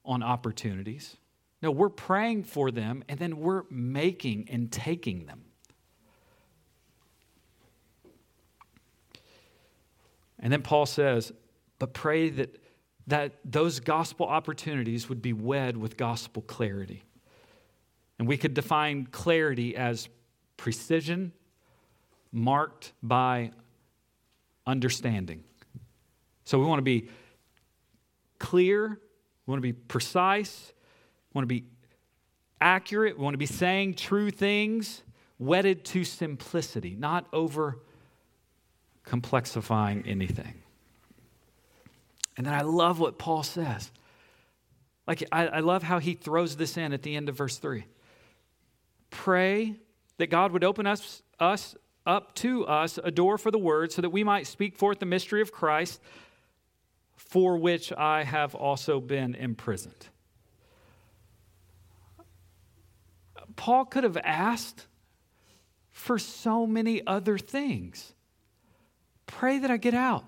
[0.05, 1.17] on opportunities.
[1.61, 5.43] No, we're praying for them and then we're making and taking them.
[10.39, 11.31] And then Paul says,
[11.79, 12.62] but pray that,
[13.07, 17.03] that those gospel opportunities would be wed with gospel clarity.
[18.17, 20.07] And we could define clarity as
[20.57, 21.33] precision
[22.31, 23.51] marked by
[24.65, 25.43] understanding.
[26.45, 27.09] So we want to be
[28.39, 28.89] clear,
[29.45, 30.73] we want to be precise,
[31.33, 31.65] we want to be
[32.61, 35.03] accurate, we want to be saying true things,
[35.37, 37.79] wedded to simplicity, not over
[39.05, 40.62] complexifying anything.
[42.37, 43.91] And then I love what Paul says.
[45.07, 47.85] Like, I, I, love how he throws this in at the end of verse 3.
[49.09, 49.75] Pray
[50.17, 51.75] that God would open us, us
[52.05, 55.05] up to us a door for the word so that we might speak forth the
[55.05, 55.99] mystery of Christ,
[57.15, 60.07] for which I have also been imprisoned.
[63.55, 64.87] Paul could have asked
[65.91, 68.13] for so many other things.
[69.25, 70.25] Pray that I get out.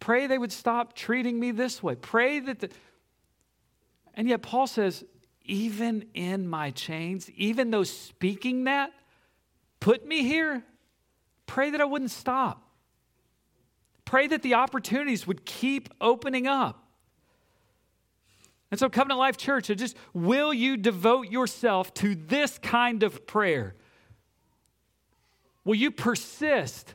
[0.00, 1.94] Pray they would stop treating me this way.
[1.94, 2.70] Pray that the.
[4.14, 5.04] And yet, Paul says,
[5.44, 8.92] even in my chains, even though speaking that
[9.80, 10.64] put me here,
[11.46, 12.62] pray that I wouldn't stop.
[14.04, 16.84] Pray that the opportunities would keep opening up.
[18.70, 23.74] And so, Covenant Life Church, just will you devote yourself to this kind of prayer?
[25.64, 26.94] Will you persist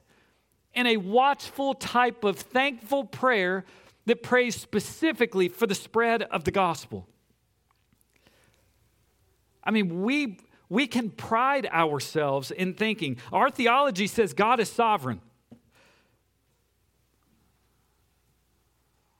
[0.73, 3.65] in a watchful type of thankful prayer
[4.05, 7.07] that prays specifically for the spread of the gospel.
[9.63, 15.21] I mean, we, we can pride ourselves in thinking our theology says God is sovereign.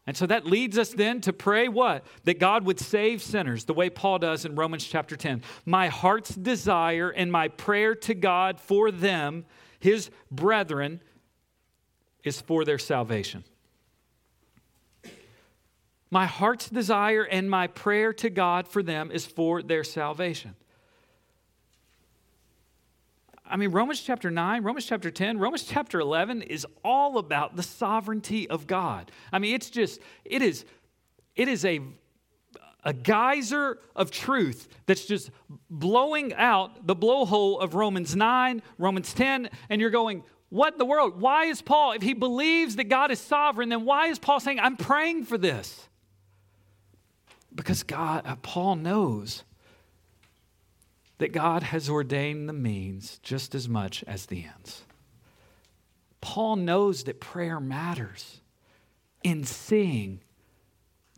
[0.06, 2.06] And so that leads us then to pray what?
[2.26, 5.44] That God would save sinners, the way Paul does in Romans chapter 10.
[5.66, 9.46] My heart's desire and my prayer to God for them,
[9.80, 11.00] his brethren,
[12.24, 13.44] is for their salvation.
[16.10, 20.56] My heart's desire and my prayer to God for them is for their salvation.
[23.46, 27.64] I mean, Romans chapter 9, Romans chapter 10, Romans chapter 11 is all about the
[27.64, 29.12] sovereignty of God.
[29.32, 30.66] I mean, it's just, it is,
[31.36, 31.80] it is a,
[32.84, 35.30] a geyser of truth that's just
[35.70, 40.86] blowing out the blowhole of Romans 9, Romans 10, and you're going, what in the
[40.86, 41.20] world?
[41.20, 44.60] Why is Paul, if he believes that God is sovereign, then why is Paul saying,
[44.60, 45.88] I'm praying for this?
[47.56, 49.46] Because God, uh, Paul knows
[51.18, 54.84] that God has ordained the means just as much as the ends.
[56.22, 58.40] Paul knows that prayer matters
[59.24, 60.20] in seeing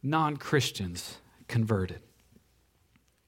[0.01, 1.17] non Christians
[1.49, 1.99] converted.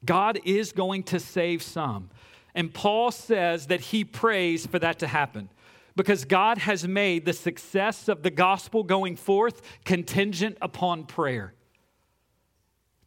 [0.05, 2.11] God is going to save some.
[2.55, 5.49] And Paul says that he prays for that to happen
[5.97, 11.55] because God has made the success of the gospel going forth contingent upon prayer.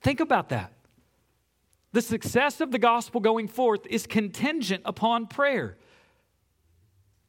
[0.03, 0.72] Think about that.
[1.93, 5.76] The success of the gospel going forth is contingent upon prayer.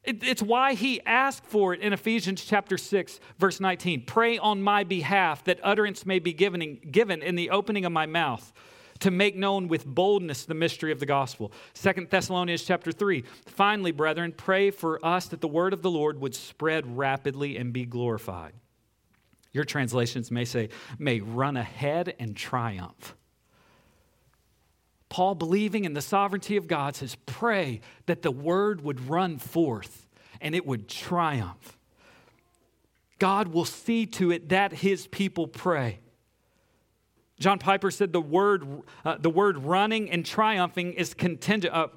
[0.02, 4.04] It, it's why he asked for it in Ephesians chapter 6, verse 19.
[4.04, 8.06] Pray on my behalf that utterance may be given, given in the opening of my
[8.06, 8.52] mouth
[9.02, 11.52] to make known with boldness the mystery of the gospel.
[11.74, 13.24] Second Thessalonians chapter 3.
[13.46, 17.72] Finally, brethren, pray for us that the word of the Lord would spread rapidly and
[17.72, 18.52] be glorified.
[19.52, 23.16] Your translations may say, may run ahead and triumph.
[25.08, 30.08] Paul, believing in the sovereignty of God, says, Pray that the word would run forth
[30.40, 31.76] and it would triumph.
[33.18, 35.98] God will see to it that his people pray.
[37.38, 41.88] John Piper said the word, uh, the word running and triumphing is contingent, uh,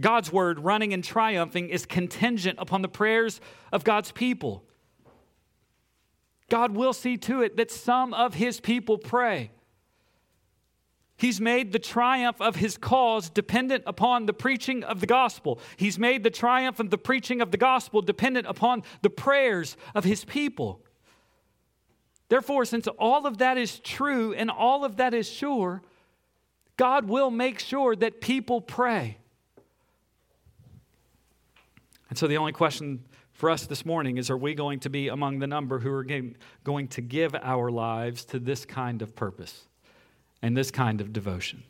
[0.00, 3.40] God's word running and triumphing is contingent upon the prayers
[3.72, 4.64] of God's people.
[6.48, 9.50] God will see to it that some of his people pray.
[11.16, 15.60] He's made the triumph of his cause dependent upon the preaching of the gospel.
[15.76, 20.04] He's made the triumph of the preaching of the gospel dependent upon the prayers of
[20.04, 20.83] his people.
[22.34, 25.82] Therefore, since all of that is true and all of that is sure,
[26.76, 29.18] God will make sure that people pray.
[32.08, 33.04] And so the only question
[33.34, 36.02] for us this morning is are we going to be among the number who are
[36.64, 39.68] going to give our lives to this kind of purpose
[40.42, 41.62] and this kind of devotion?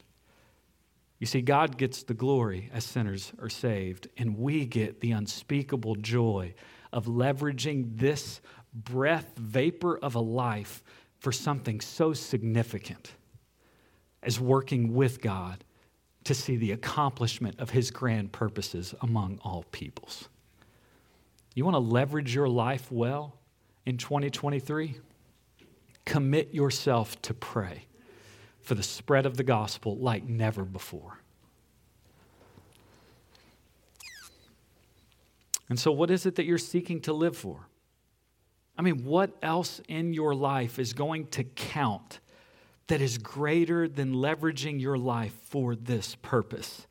[1.19, 5.97] You see, God gets the glory as sinners are saved, and we get the unspeakable
[5.97, 6.55] joy
[6.91, 8.41] of leveraging this
[8.75, 10.83] breath, vapor of a life
[11.18, 13.12] for something so significant
[14.22, 15.64] as working with God
[16.25, 20.29] to see the accomplishment of his grand purposes among all peoples.
[21.55, 23.37] You want to leverage your life well
[23.87, 24.97] in 2023?
[26.05, 27.87] Commit yourself to pray
[28.61, 31.18] for the spread of the gospel like never before.
[35.68, 37.68] And so, what is it that you're seeking to live for?
[38.77, 42.20] I mean, what else in your life is going to count
[42.89, 46.87] that is greater than leveraging your life for this purpose?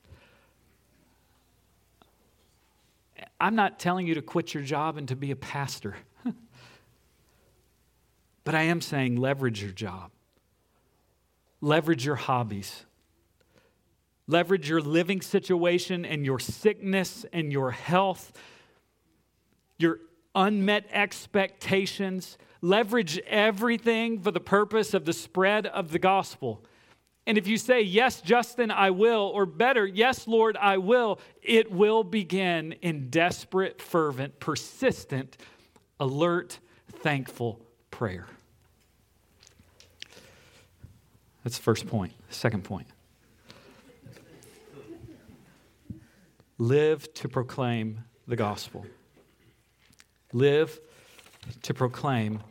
[3.39, 5.97] I'm not telling you to quit your job and to be a pastor,
[8.45, 10.11] but I am saying leverage your job,
[11.59, 12.85] leverage your hobbies,
[14.27, 18.31] leverage your living situation and your sickness and your health,
[19.77, 19.99] your
[20.35, 26.63] unmet expectations, leverage everything for the purpose of the spread of the gospel.
[27.25, 31.71] And if you say, Yes, Justin, I will, or better, Yes, Lord, I will, it
[31.71, 35.37] will begin in desperate, fervent, persistent,
[35.99, 36.59] alert,
[36.91, 37.59] thankful
[37.91, 38.27] prayer.
[41.43, 42.13] That's the first point.
[42.29, 42.87] Second point
[46.57, 48.85] live to proclaim the gospel.
[50.33, 50.81] Live
[51.61, 52.41] to proclaim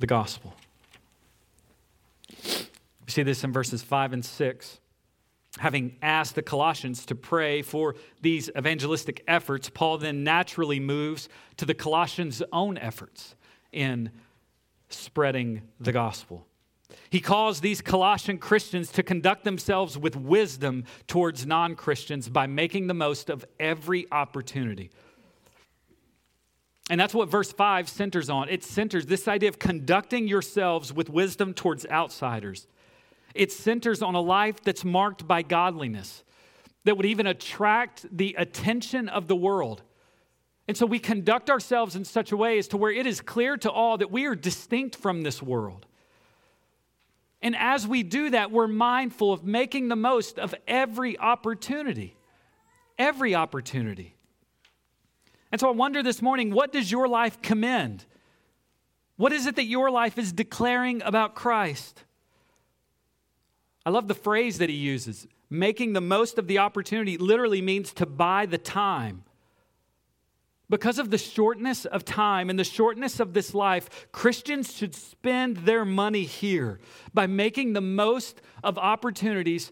[0.00, 0.54] the gospel.
[2.30, 4.80] We see this in verses 5 and 6.
[5.58, 11.64] Having asked the Colossians to pray for these evangelistic efforts, Paul then naturally moves to
[11.64, 13.36] the Colossians' own efforts
[13.70, 14.10] in
[14.88, 16.44] spreading the gospel.
[17.08, 22.88] He calls these Colossian Christians to conduct themselves with wisdom towards non Christians by making
[22.88, 24.90] the most of every opportunity
[26.90, 28.48] and that's what verse 5 centers on.
[28.48, 32.66] It centers this idea of conducting yourselves with wisdom towards outsiders.
[33.34, 36.22] It centers on a life that's marked by godliness,
[36.84, 39.82] that would even attract the attention of the world.
[40.68, 43.56] And so we conduct ourselves in such a way as to where it is clear
[43.58, 45.86] to all that we are distinct from this world.
[47.42, 52.16] And as we do that, we're mindful of making the most of every opportunity.
[52.98, 54.13] Every opportunity.
[55.54, 58.04] And so I wonder this morning what does your life commend?
[59.14, 62.02] What is it that your life is declaring about Christ?
[63.86, 65.28] I love the phrase that he uses.
[65.48, 69.22] Making the most of the opportunity literally means to buy the time.
[70.68, 75.58] Because of the shortness of time and the shortness of this life, Christians should spend
[75.58, 76.80] their money here
[77.12, 79.70] by making the most of opportunities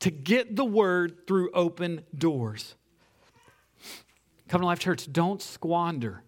[0.00, 2.74] to get the word through open doors.
[4.48, 6.22] Covenant Life Church, don't squander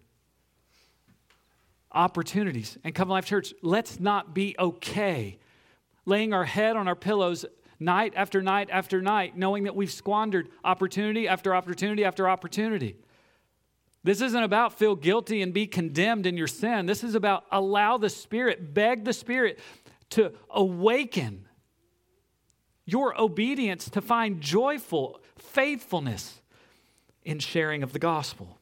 [1.91, 2.77] opportunities.
[2.83, 5.39] And Covenant Life Church, let's not be okay
[6.05, 7.45] laying our head on our pillows
[7.79, 12.95] night after night after night, knowing that we've squandered opportunity after opportunity after opportunity.
[14.03, 16.85] This isn't about feel guilty and be condemned in your sin.
[16.85, 19.59] This is about allow the Spirit, beg the Spirit
[20.11, 21.45] to awaken
[22.85, 26.41] your obedience to find joyful faithfulness
[27.27, 28.57] in sharing of the gospel.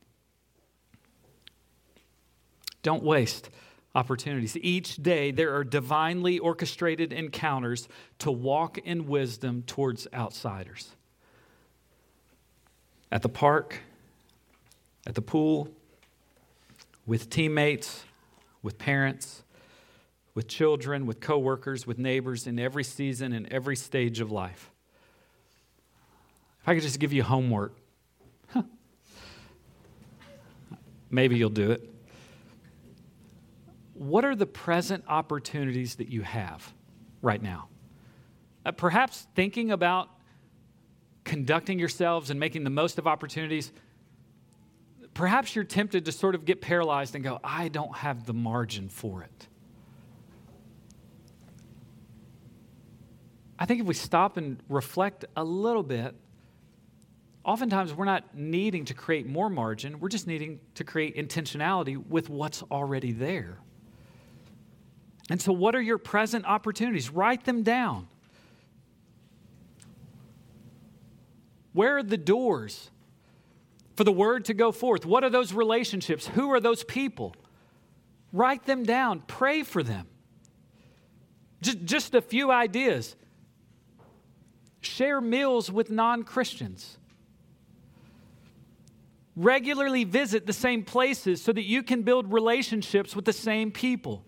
[2.81, 3.51] Don't waste
[3.93, 4.57] opportunities.
[4.57, 7.87] Each day, there are divinely orchestrated encounters
[8.19, 10.89] to walk in wisdom towards outsiders.
[13.11, 13.81] At the park,
[15.05, 15.69] at the pool,
[17.05, 18.03] with teammates,
[18.63, 19.43] with parents,
[20.33, 24.71] with children, with coworkers, with neighbors in every season and every stage of life.
[26.63, 27.75] If I could just give you homework
[31.15, 31.89] Maybe you'll do it.
[33.93, 36.73] What are the present opportunities that you have
[37.21, 37.69] right now?
[38.65, 40.09] Uh, perhaps thinking about
[41.23, 43.71] conducting yourselves and making the most of opportunities.
[45.13, 48.89] Perhaps you're tempted to sort of get paralyzed and go, I don't have the margin
[48.89, 49.47] for it.
[53.57, 56.13] I think if we stop and reflect a little bit,
[57.45, 62.29] oftentimes we're not needing to create more margin, we're just needing to create intentionality with
[62.29, 63.59] what's already there.
[65.29, 67.09] And so, what are your present opportunities?
[67.09, 68.07] Write them down.
[71.73, 72.89] Where are the doors
[73.95, 75.05] for the word to go forth?
[75.05, 76.27] What are those relationships?
[76.27, 77.35] Who are those people?
[78.31, 80.07] Write them down, pray for them.
[81.61, 83.15] Just, just a few ideas.
[84.81, 86.97] Share meals with non Christians.
[89.35, 94.25] Regularly visit the same places so that you can build relationships with the same people.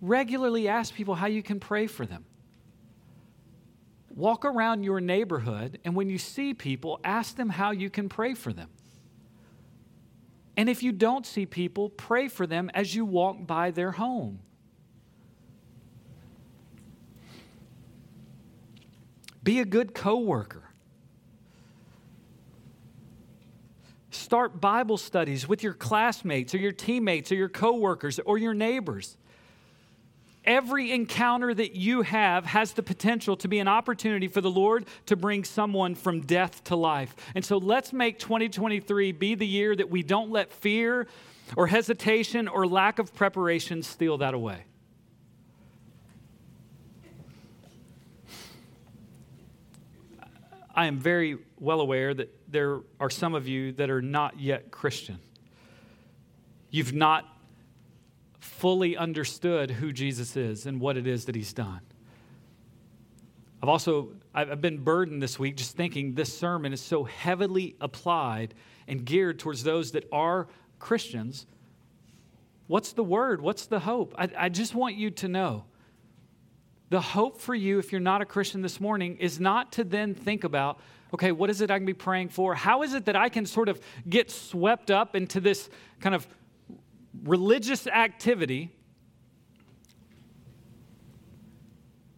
[0.00, 2.24] Regularly ask people how you can pray for them.
[4.14, 8.34] Walk around your neighborhood, and when you see people, ask them how you can pray
[8.34, 8.68] for them.
[10.56, 14.40] And if you don't see people, pray for them as you walk by their home.
[19.42, 20.61] Be a good coworker.
[24.12, 29.16] Start Bible studies with your classmates or your teammates or your coworkers or your neighbors.
[30.44, 34.84] Every encounter that you have has the potential to be an opportunity for the Lord
[35.06, 37.14] to bring someone from death to life.
[37.34, 41.06] And so let's make 2023 be the year that we don't let fear
[41.56, 44.64] or hesitation or lack of preparation steal that away.
[50.74, 54.70] I am very well aware that there are some of you that are not yet
[54.70, 55.18] Christian.
[56.70, 57.24] You've not
[58.40, 61.80] fully understood who Jesus is and what it is that he's done.
[63.62, 68.54] I've also I've been burdened this week just thinking this sermon is so heavily applied
[68.88, 70.48] and geared towards those that are
[70.80, 71.46] Christians.
[72.66, 73.40] What's the word?
[73.40, 74.14] What's the hope?
[74.18, 75.64] I, I just want you to know
[76.92, 80.14] the hope for you, if you're not a Christian this morning, is not to then
[80.14, 80.78] think about,
[81.12, 82.54] okay, what is it I can be praying for?
[82.54, 85.68] How is it that I can sort of get swept up into this
[86.00, 86.26] kind of
[87.22, 88.70] religious activity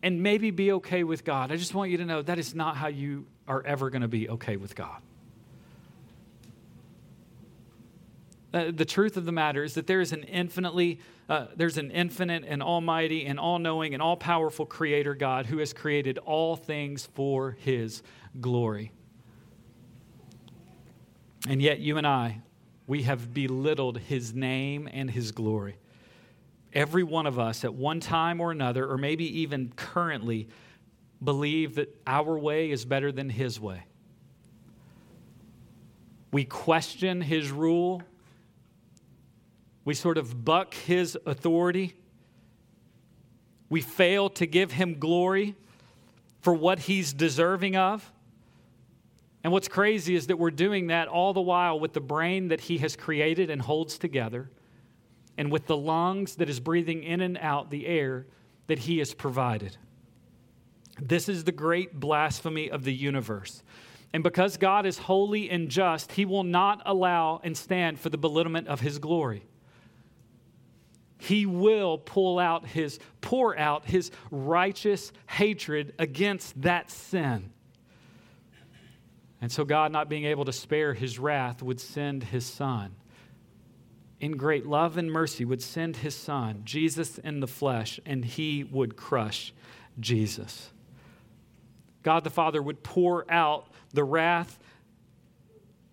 [0.02, 1.50] and maybe be okay with God?
[1.50, 4.08] I just want you to know that is not how you are ever going to
[4.08, 5.02] be okay with God.
[8.54, 11.90] Uh, the truth of the matter is that there is an infinitely uh, there's an
[11.90, 16.54] infinite and almighty and all knowing and all powerful creator God who has created all
[16.54, 18.02] things for his
[18.40, 18.92] glory.
[21.48, 22.40] And yet, you and I,
[22.86, 25.76] we have belittled his name and his glory.
[26.72, 30.48] Every one of us, at one time or another, or maybe even currently,
[31.22, 33.84] believe that our way is better than his way.
[36.32, 38.02] We question his rule
[39.84, 41.94] we sort of buck his authority.
[43.68, 45.56] We fail to give him glory
[46.40, 48.10] for what he's deserving of.
[49.44, 52.62] And what's crazy is that we're doing that all the while with the brain that
[52.62, 54.50] he has created and holds together,
[55.38, 58.26] and with the lungs that is breathing in and out the air
[58.66, 59.76] that he has provided.
[61.00, 63.62] This is the great blasphemy of the universe.
[64.12, 68.18] And because God is holy and just, he will not allow and stand for the
[68.18, 69.44] belittlement of his glory
[71.24, 77.50] he will pull out his pour out his righteous hatred against that sin.
[79.40, 82.94] And so God not being able to spare his wrath would send his son.
[84.20, 88.64] In great love and mercy would send his son, Jesus in the flesh, and he
[88.64, 89.52] would crush
[90.00, 90.70] Jesus.
[92.02, 94.58] God the Father would pour out the wrath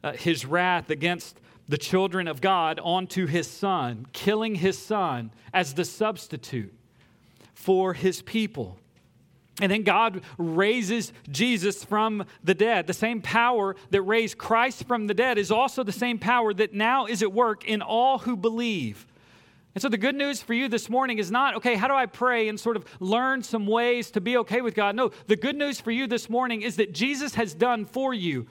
[0.03, 5.73] uh, his wrath against the children of God onto his son, killing his son as
[5.73, 6.73] the substitute
[7.53, 8.79] for his people.
[9.61, 12.87] And then God raises Jesus from the dead.
[12.87, 16.73] The same power that raised Christ from the dead is also the same power that
[16.73, 19.05] now is at work in all who believe.
[19.73, 22.05] And so, the good news for you this morning is not, okay, how do I
[22.05, 24.95] pray and sort of learn some ways to be okay with God?
[24.95, 28.47] No, the good news for you this morning is that Jesus has done for you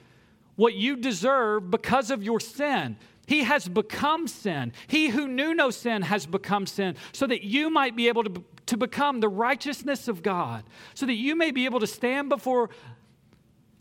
[0.56, 2.96] what you deserve because of your sin.
[3.30, 4.72] He has become sin.
[4.88, 8.44] He who knew no sin has become sin, so that you might be able to,
[8.66, 10.64] to become the righteousness of God,
[10.94, 12.70] so that you may be able to stand before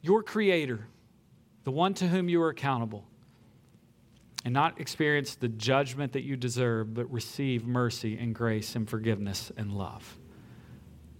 [0.04, 0.86] your Creator,
[1.64, 3.08] the one to whom you are accountable,
[4.46, 9.52] and not experience the judgment that you deserve, but receive mercy and grace and forgiveness
[9.58, 10.20] and love.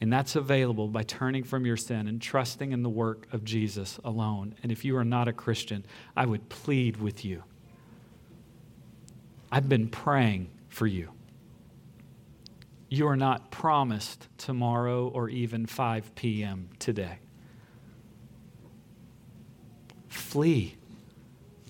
[0.02, 4.00] And that's available by turning from your sin and trusting in the work of Jesus
[4.04, 4.54] alone.
[4.62, 5.84] And if you are not a Christian,
[6.16, 7.44] I would plead with you
[9.52, 11.12] I've been praying for you.
[12.90, 16.70] You are not promised tomorrow or even 5 p.m.
[16.80, 17.20] today.
[20.08, 20.76] Flee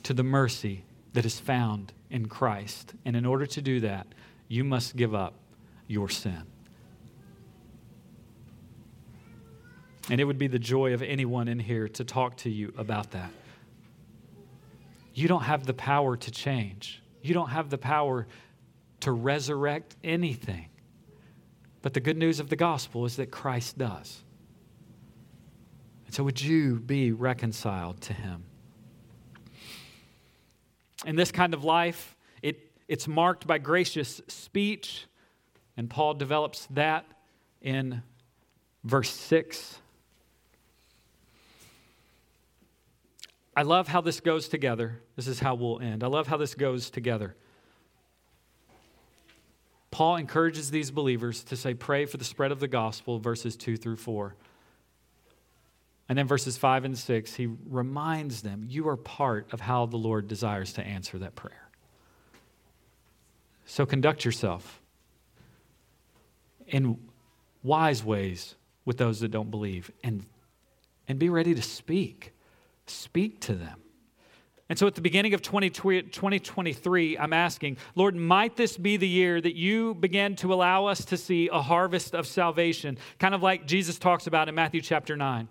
[0.04, 2.94] to the mercy that is found in Christ.
[3.06, 4.08] And in order to do that,
[4.48, 5.36] you must give up
[5.88, 6.44] your sin.
[10.10, 13.12] And it would be the joy of anyone in here to talk to you about
[13.12, 13.32] that.
[15.14, 16.99] You don't have the power to change.
[17.22, 18.28] You don't have the power
[19.02, 20.70] to resurrect anything.
[21.82, 24.24] But the good news of the gospel is that Christ does.
[26.06, 28.44] And so, would you be reconciled to Him?
[31.06, 35.06] In this kind of life, it, it's marked by gracious speech,
[35.78, 37.06] and Paul develops that
[37.62, 38.04] in
[38.84, 39.80] verse 6.
[43.56, 45.02] I love how this goes together.
[45.16, 46.04] This is how we'll end.
[46.04, 47.36] I love how this goes together.
[49.92, 53.76] Paul encourages these believers to say, Pray for the spread of the gospel, verses 2
[53.78, 54.36] through 4.
[56.08, 59.98] And then verses 5 and 6, he reminds them, You are part of how the
[59.98, 61.70] Lord desires to answer that prayer.
[63.66, 64.82] So conduct yourself
[66.68, 66.98] in
[67.62, 70.26] wise ways with those that don't believe and,
[71.08, 72.34] and be ready to speak.
[72.90, 73.82] Speak to them.
[74.70, 79.42] And so at the beginning of 2023, I'm asking, Lord, might this be the year
[79.42, 83.66] that you begin to allow us to see a harvest of salvation, kind of like
[83.66, 85.50] Jesus talks about in Matthew chapter 9?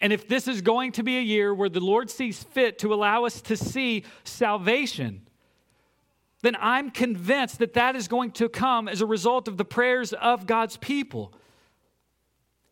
[0.00, 2.92] And if this is going to be a year where the Lord sees fit to
[2.92, 5.22] allow us to see salvation,
[6.42, 10.12] then I'm convinced that that is going to come as a result of the prayers
[10.12, 11.32] of God's people.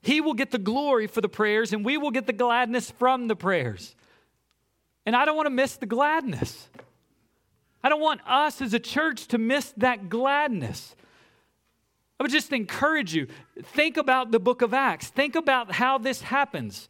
[0.03, 3.28] He will get the glory for the prayers, and we will get the gladness from
[3.28, 3.94] the prayers.
[5.07, 6.68] And I don't want to miss the gladness.
[7.82, 10.94] I don't want us as a church to miss that gladness.
[12.18, 13.26] I would just encourage you
[13.61, 16.88] think about the book of Acts, think about how this happens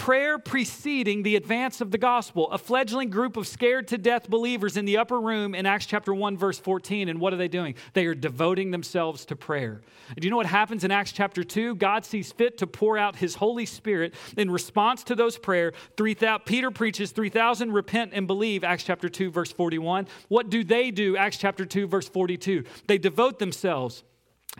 [0.00, 2.50] prayer preceding the advance of the gospel.
[2.52, 6.14] A fledgling group of scared to death believers in the upper room in Acts chapter
[6.14, 7.10] 1, verse 14.
[7.10, 7.74] And what are they doing?
[7.92, 9.82] They are devoting themselves to prayer.
[10.18, 11.74] Do you know what happens in Acts chapter 2?
[11.74, 15.74] God sees fit to pour out his Holy Spirit in response to those prayers.
[15.98, 20.08] 3, Peter preaches 3,000 repent and believe, Acts chapter 2, verse 41.
[20.28, 21.18] What do they do?
[21.18, 22.64] Acts chapter 2, verse 42.
[22.86, 24.02] They devote themselves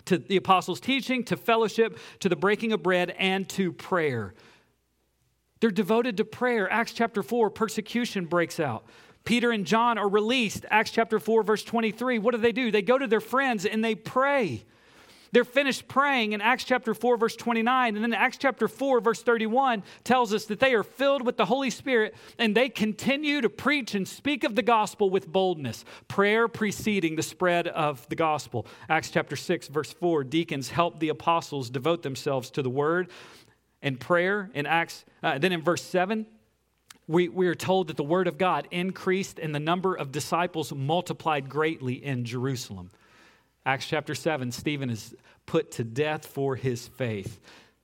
[0.05, 4.35] to the apostles' teaching, to fellowship, to the breaking of bread, and to prayer.
[5.61, 6.71] They're devoted to prayer.
[6.71, 8.85] Acts chapter 4, persecution breaks out.
[9.25, 10.65] Peter and John are released.
[10.71, 12.19] Acts chapter 4, verse 23.
[12.19, 12.71] What do they do?
[12.71, 14.65] They go to their friends and they pray.
[15.33, 17.95] They're finished praying in Acts chapter 4, verse 29.
[17.95, 21.45] And then Acts chapter 4, verse 31 tells us that they are filled with the
[21.45, 25.85] Holy Spirit and they continue to preach and speak of the gospel with boldness.
[26.09, 28.67] Prayer preceding the spread of the gospel.
[28.89, 33.09] Acts chapter 6, verse 4 deacons help the apostles devote themselves to the word
[33.83, 35.05] and prayer in Acts.
[35.23, 36.27] Uh, then in verse 7,
[37.07, 40.73] we, we are told that the word of God increased and the number of disciples
[40.73, 42.91] multiplied greatly in Jerusalem.
[43.67, 45.15] Acts chapter 7, Stephen is
[45.45, 47.41] put to death for his faith.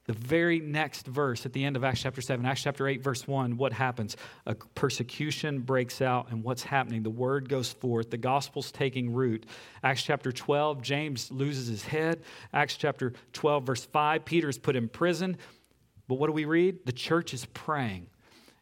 [0.06, 3.26] The very next verse at the end of Acts chapter 7, Acts chapter 8, verse
[3.26, 4.16] 1, what happens?
[4.46, 7.02] A persecution breaks out, and what's happening?
[7.02, 9.46] The word goes forth, the gospel's taking root.
[9.82, 12.22] Acts chapter 12, James loses his head.
[12.52, 15.36] Acts chapter 12, verse 5, Peter is put in prison.
[16.08, 16.86] But what do we read?
[16.86, 18.08] The church is praying.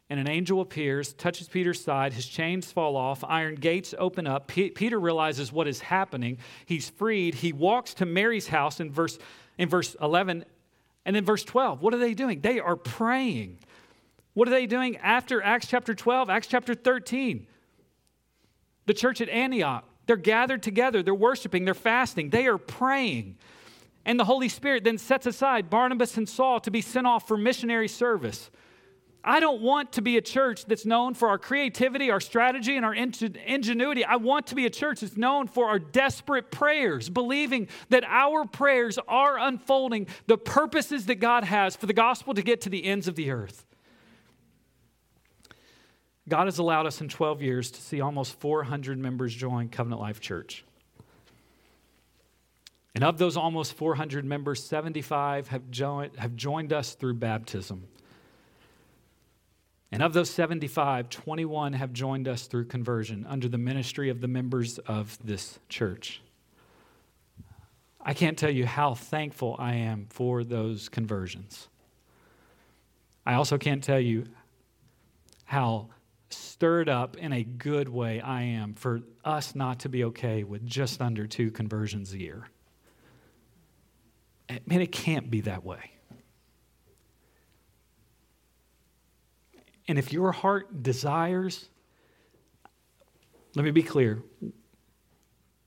[0.09, 4.47] And an angel appears, touches Peter's side, his chains fall off, iron gates open up.
[4.47, 6.37] P- Peter realizes what is happening.
[6.65, 7.35] He's freed.
[7.35, 9.17] He walks to Mary's house in verse,
[9.57, 10.45] in verse 11.
[11.05, 12.41] And in verse 12, what are they doing?
[12.41, 13.59] They are praying.
[14.33, 17.47] What are they doing after Acts chapter 12, Acts chapter 13?
[18.85, 23.37] The church at Antioch, they're gathered together, they're worshiping, they're fasting, they are praying.
[24.05, 27.37] And the Holy Spirit then sets aside Barnabas and Saul to be sent off for
[27.37, 28.51] missionary service.
[29.27, 32.85] I don't want to be a church that's known for our creativity, our strategy, and
[32.85, 34.05] our ingenuity.
[34.05, 38.45] I want to be a church that's known for our desperate prayers, believing that our
[38.45, 42.85] prayers are unfolding the purposes that God has for the gospel to get to the
[42.85, 43.65] ends of the earth.
[46.29, 50.19] God has allowed us in 12 years to see almost 400 members join Covenant Life
[50.19, 50.63] Church.
[52.95, 57.87] And of those almost 400 members, 75 have joined, have joined us through baptism.
[59.91, 64.27] And of those 75, 21 have joined us through conversion under the ministry of the
[64.29, 66.21] members of this church.
[67.99, 71.67] I can't tell you how thankful I am for those conversions.
[73.25, 74.25] I also can't tell you
[75.43, 75.89] how
[76.29, 80.65] stirred up in a good way I am for us not to be okay with
[80.65, 82.47] just under two conversions a year.
[84.49, 85.91] Man, it can't be that way.
[89.87, 91.69] And if your heart desires,
[93.55, 94.21] let me be clear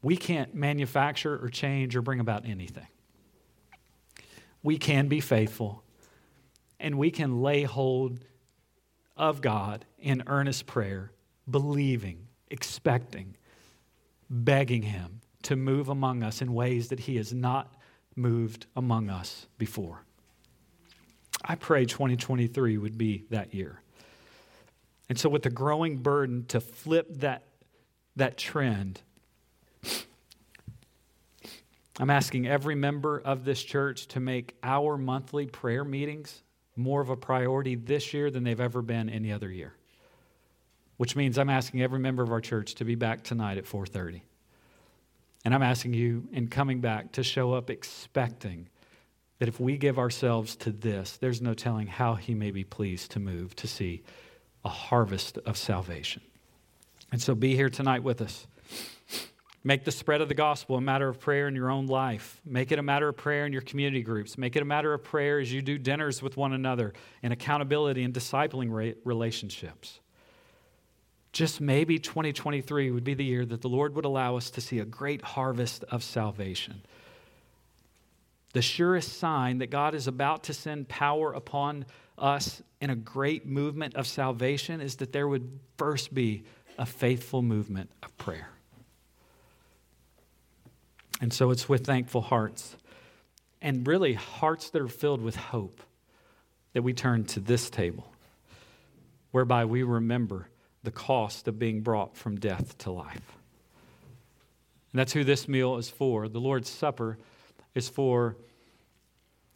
[0.03, 2.87] we can't manufacture or change or bring about anything.
[4.63, 5.83] We can be faithful
[6.79, 8.21] and we can lay hold
[9.17, 11.11] of God in earnest prayer,
[11.51, 13.37] believing, expecting,
[14.31, 17.75] begging Him to move among us in ways that He has not
[18.19, 20.05] moved among us before.
[21.45, 23.81] I pray 2023 would be that year.
[25.09, 27.45] And so, with the growing burden to flip that,
[28.17, 29.01] that trend,
[32.01, 36.43] I'm asking every member of this church to make our monthly prayer meetings
[36.77, 39.75] more of a priority this year than they've ever been any other year.
[40.97, 44.23] Which means I'm asking every member of our church to be back tonight at 4:30.
[45.45, 48.69] And I'm asking you in coming back to show up expecting
[49.39, 53.13] that if we give ourselves to this, there's no telling how he may be pleased
[53.13, 54.03] to move to see
[54.65, 56.23] a harvest of salvation.
[57.13, 58.47] And so be here tonight with us.
[59.65, 62.41] Make the spread of the gospel a matter of prayer in your own life.
[62.45, 64.39] Make it a matter of prayer in your community groups.
[64.39, 68.03] Make it a matter of prayer as you do dinners with one another and accountability
[68.03, 70.01] and discipling relationships.
[71.39, 74.81] Just maybe 2023 would be the year that the Lord would allow us to see
[74.81, 76.83] a great harvest of salvation.
[78.55, 81.87] The surest sign that God is about to send power upon
[82.19, 86.43] us in a great movement of salvation is that there would first be
[86.77, 88.49] a faithful movement of prayer.
[91.21, 92.75] And so it's with thankful hearts
[93.63, 95.81] and really hearts that are filled with hope
[96.73, 98.11] that we turn to this table,
[99.31, 100.49] whereby we remember
[100.89, 103.37] the cost of being brought from death to life.
[104.93, 106.29] And that's who this meal is for.
[106.29, 107.19] The Lord's Supper
[107.75, 108.37] is for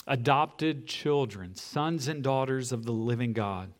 [0.06, 3.72] adopted children, sons and daughters of the living God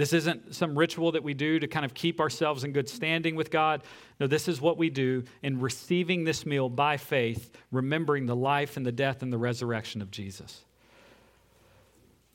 [0.00, 3.34] this isn't some ritual that we do to kind of keep ourselves in good standing
[3.34, 3.82] with God.
[4.18, 8.78] No, this is what we do in receiving this meal by faith, remembering the life
[8.78, 10.64] and the death and the resurrection of Jesus.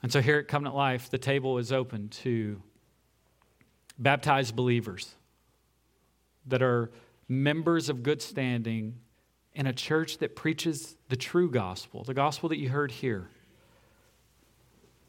[0.04, 2.62] And so here at Covenant Life, the table is open to
[3.98, 5.16] baptized believers
[6.48, 6.92] that are
[7.28, 8.96] members of good standing
[9.54, 13.30] in a church that preaches the true gospel, the gospel that you heard here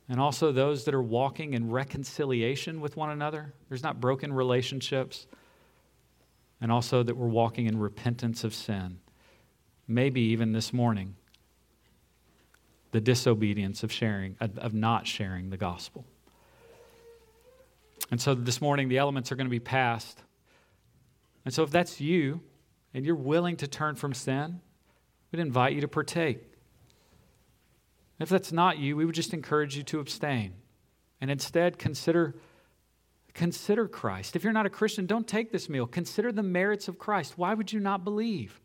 [0.08, 3.52] and also those that are walking in reconciliation with one another.
[3.68, 5.26] There's not broken relationships.
[6.60, 8.98] And also that we're walking in repentance of sin.
[9.86, 11.16] Maybe even this morning,
[12.92, 16.06] the disobedience of sharing, of not sharing the gospel.
[18.10, 20.22] And so this morning, the elements are going to be passed.
[21.44, 22.40] And so if that's you
[22.94, 24.60] and you're willing to turn from sin,
[25.32, 26.42] we'd invite you to partake.
[28.18, 30.54] If that's not you, we would just encourage you to abstain
[31.20, 32.34] and instead consider
[33.34, 34.34] consider Christ.
[34.34, 35.86] If you're not a Christian, don't take this meal.
[35.86, 37.36] Consider the merits of Christ.
[37.36, 38.58] Why would you not believe?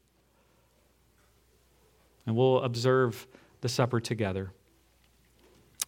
[2.25, 3.27] And we'll observe
[3.59, 4.51] the supper together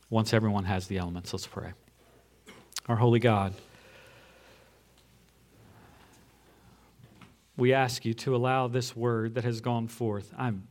[0.10, 1.32] once everyone has the elements.
[1.32, 1.72] Let's pray.
[2.88, 3.54] Our holy God,
[7.56, 10.34] we ask you to allow this word that has gone forth.
[10.38, 10.68] I'm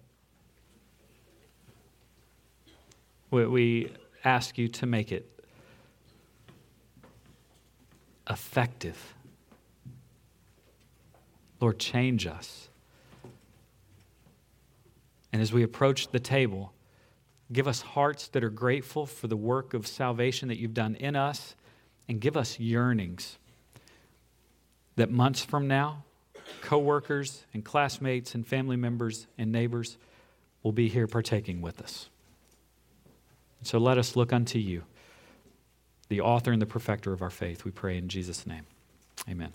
[3.32, 3.90] We
[4.24, 5.26] ask you to make it
[8.28, 9.14] effective.
[11.58, 12.68] Lord, change us.
[15.32, 16.74] And as we approach the table,
[17.50, 21.16] give us hearts that are grateful for the work of salvation that you've done in
[21.16, 21.54] us,
[22.12, 23.38] and give us yearnings
[24.96, 26.04] that months from now,
[26.60, 29.96] coworkers and classmates and family members and neighbors
[30.62, 32.10] will be here partaking with us.
[33.62, 34.82] So let us look unto you,
[36.10, 37.64] the author and the perfecter of our faith.
[37.64, 38.66] We pray in Jesus' name.
[39.26, 39.54] Amen.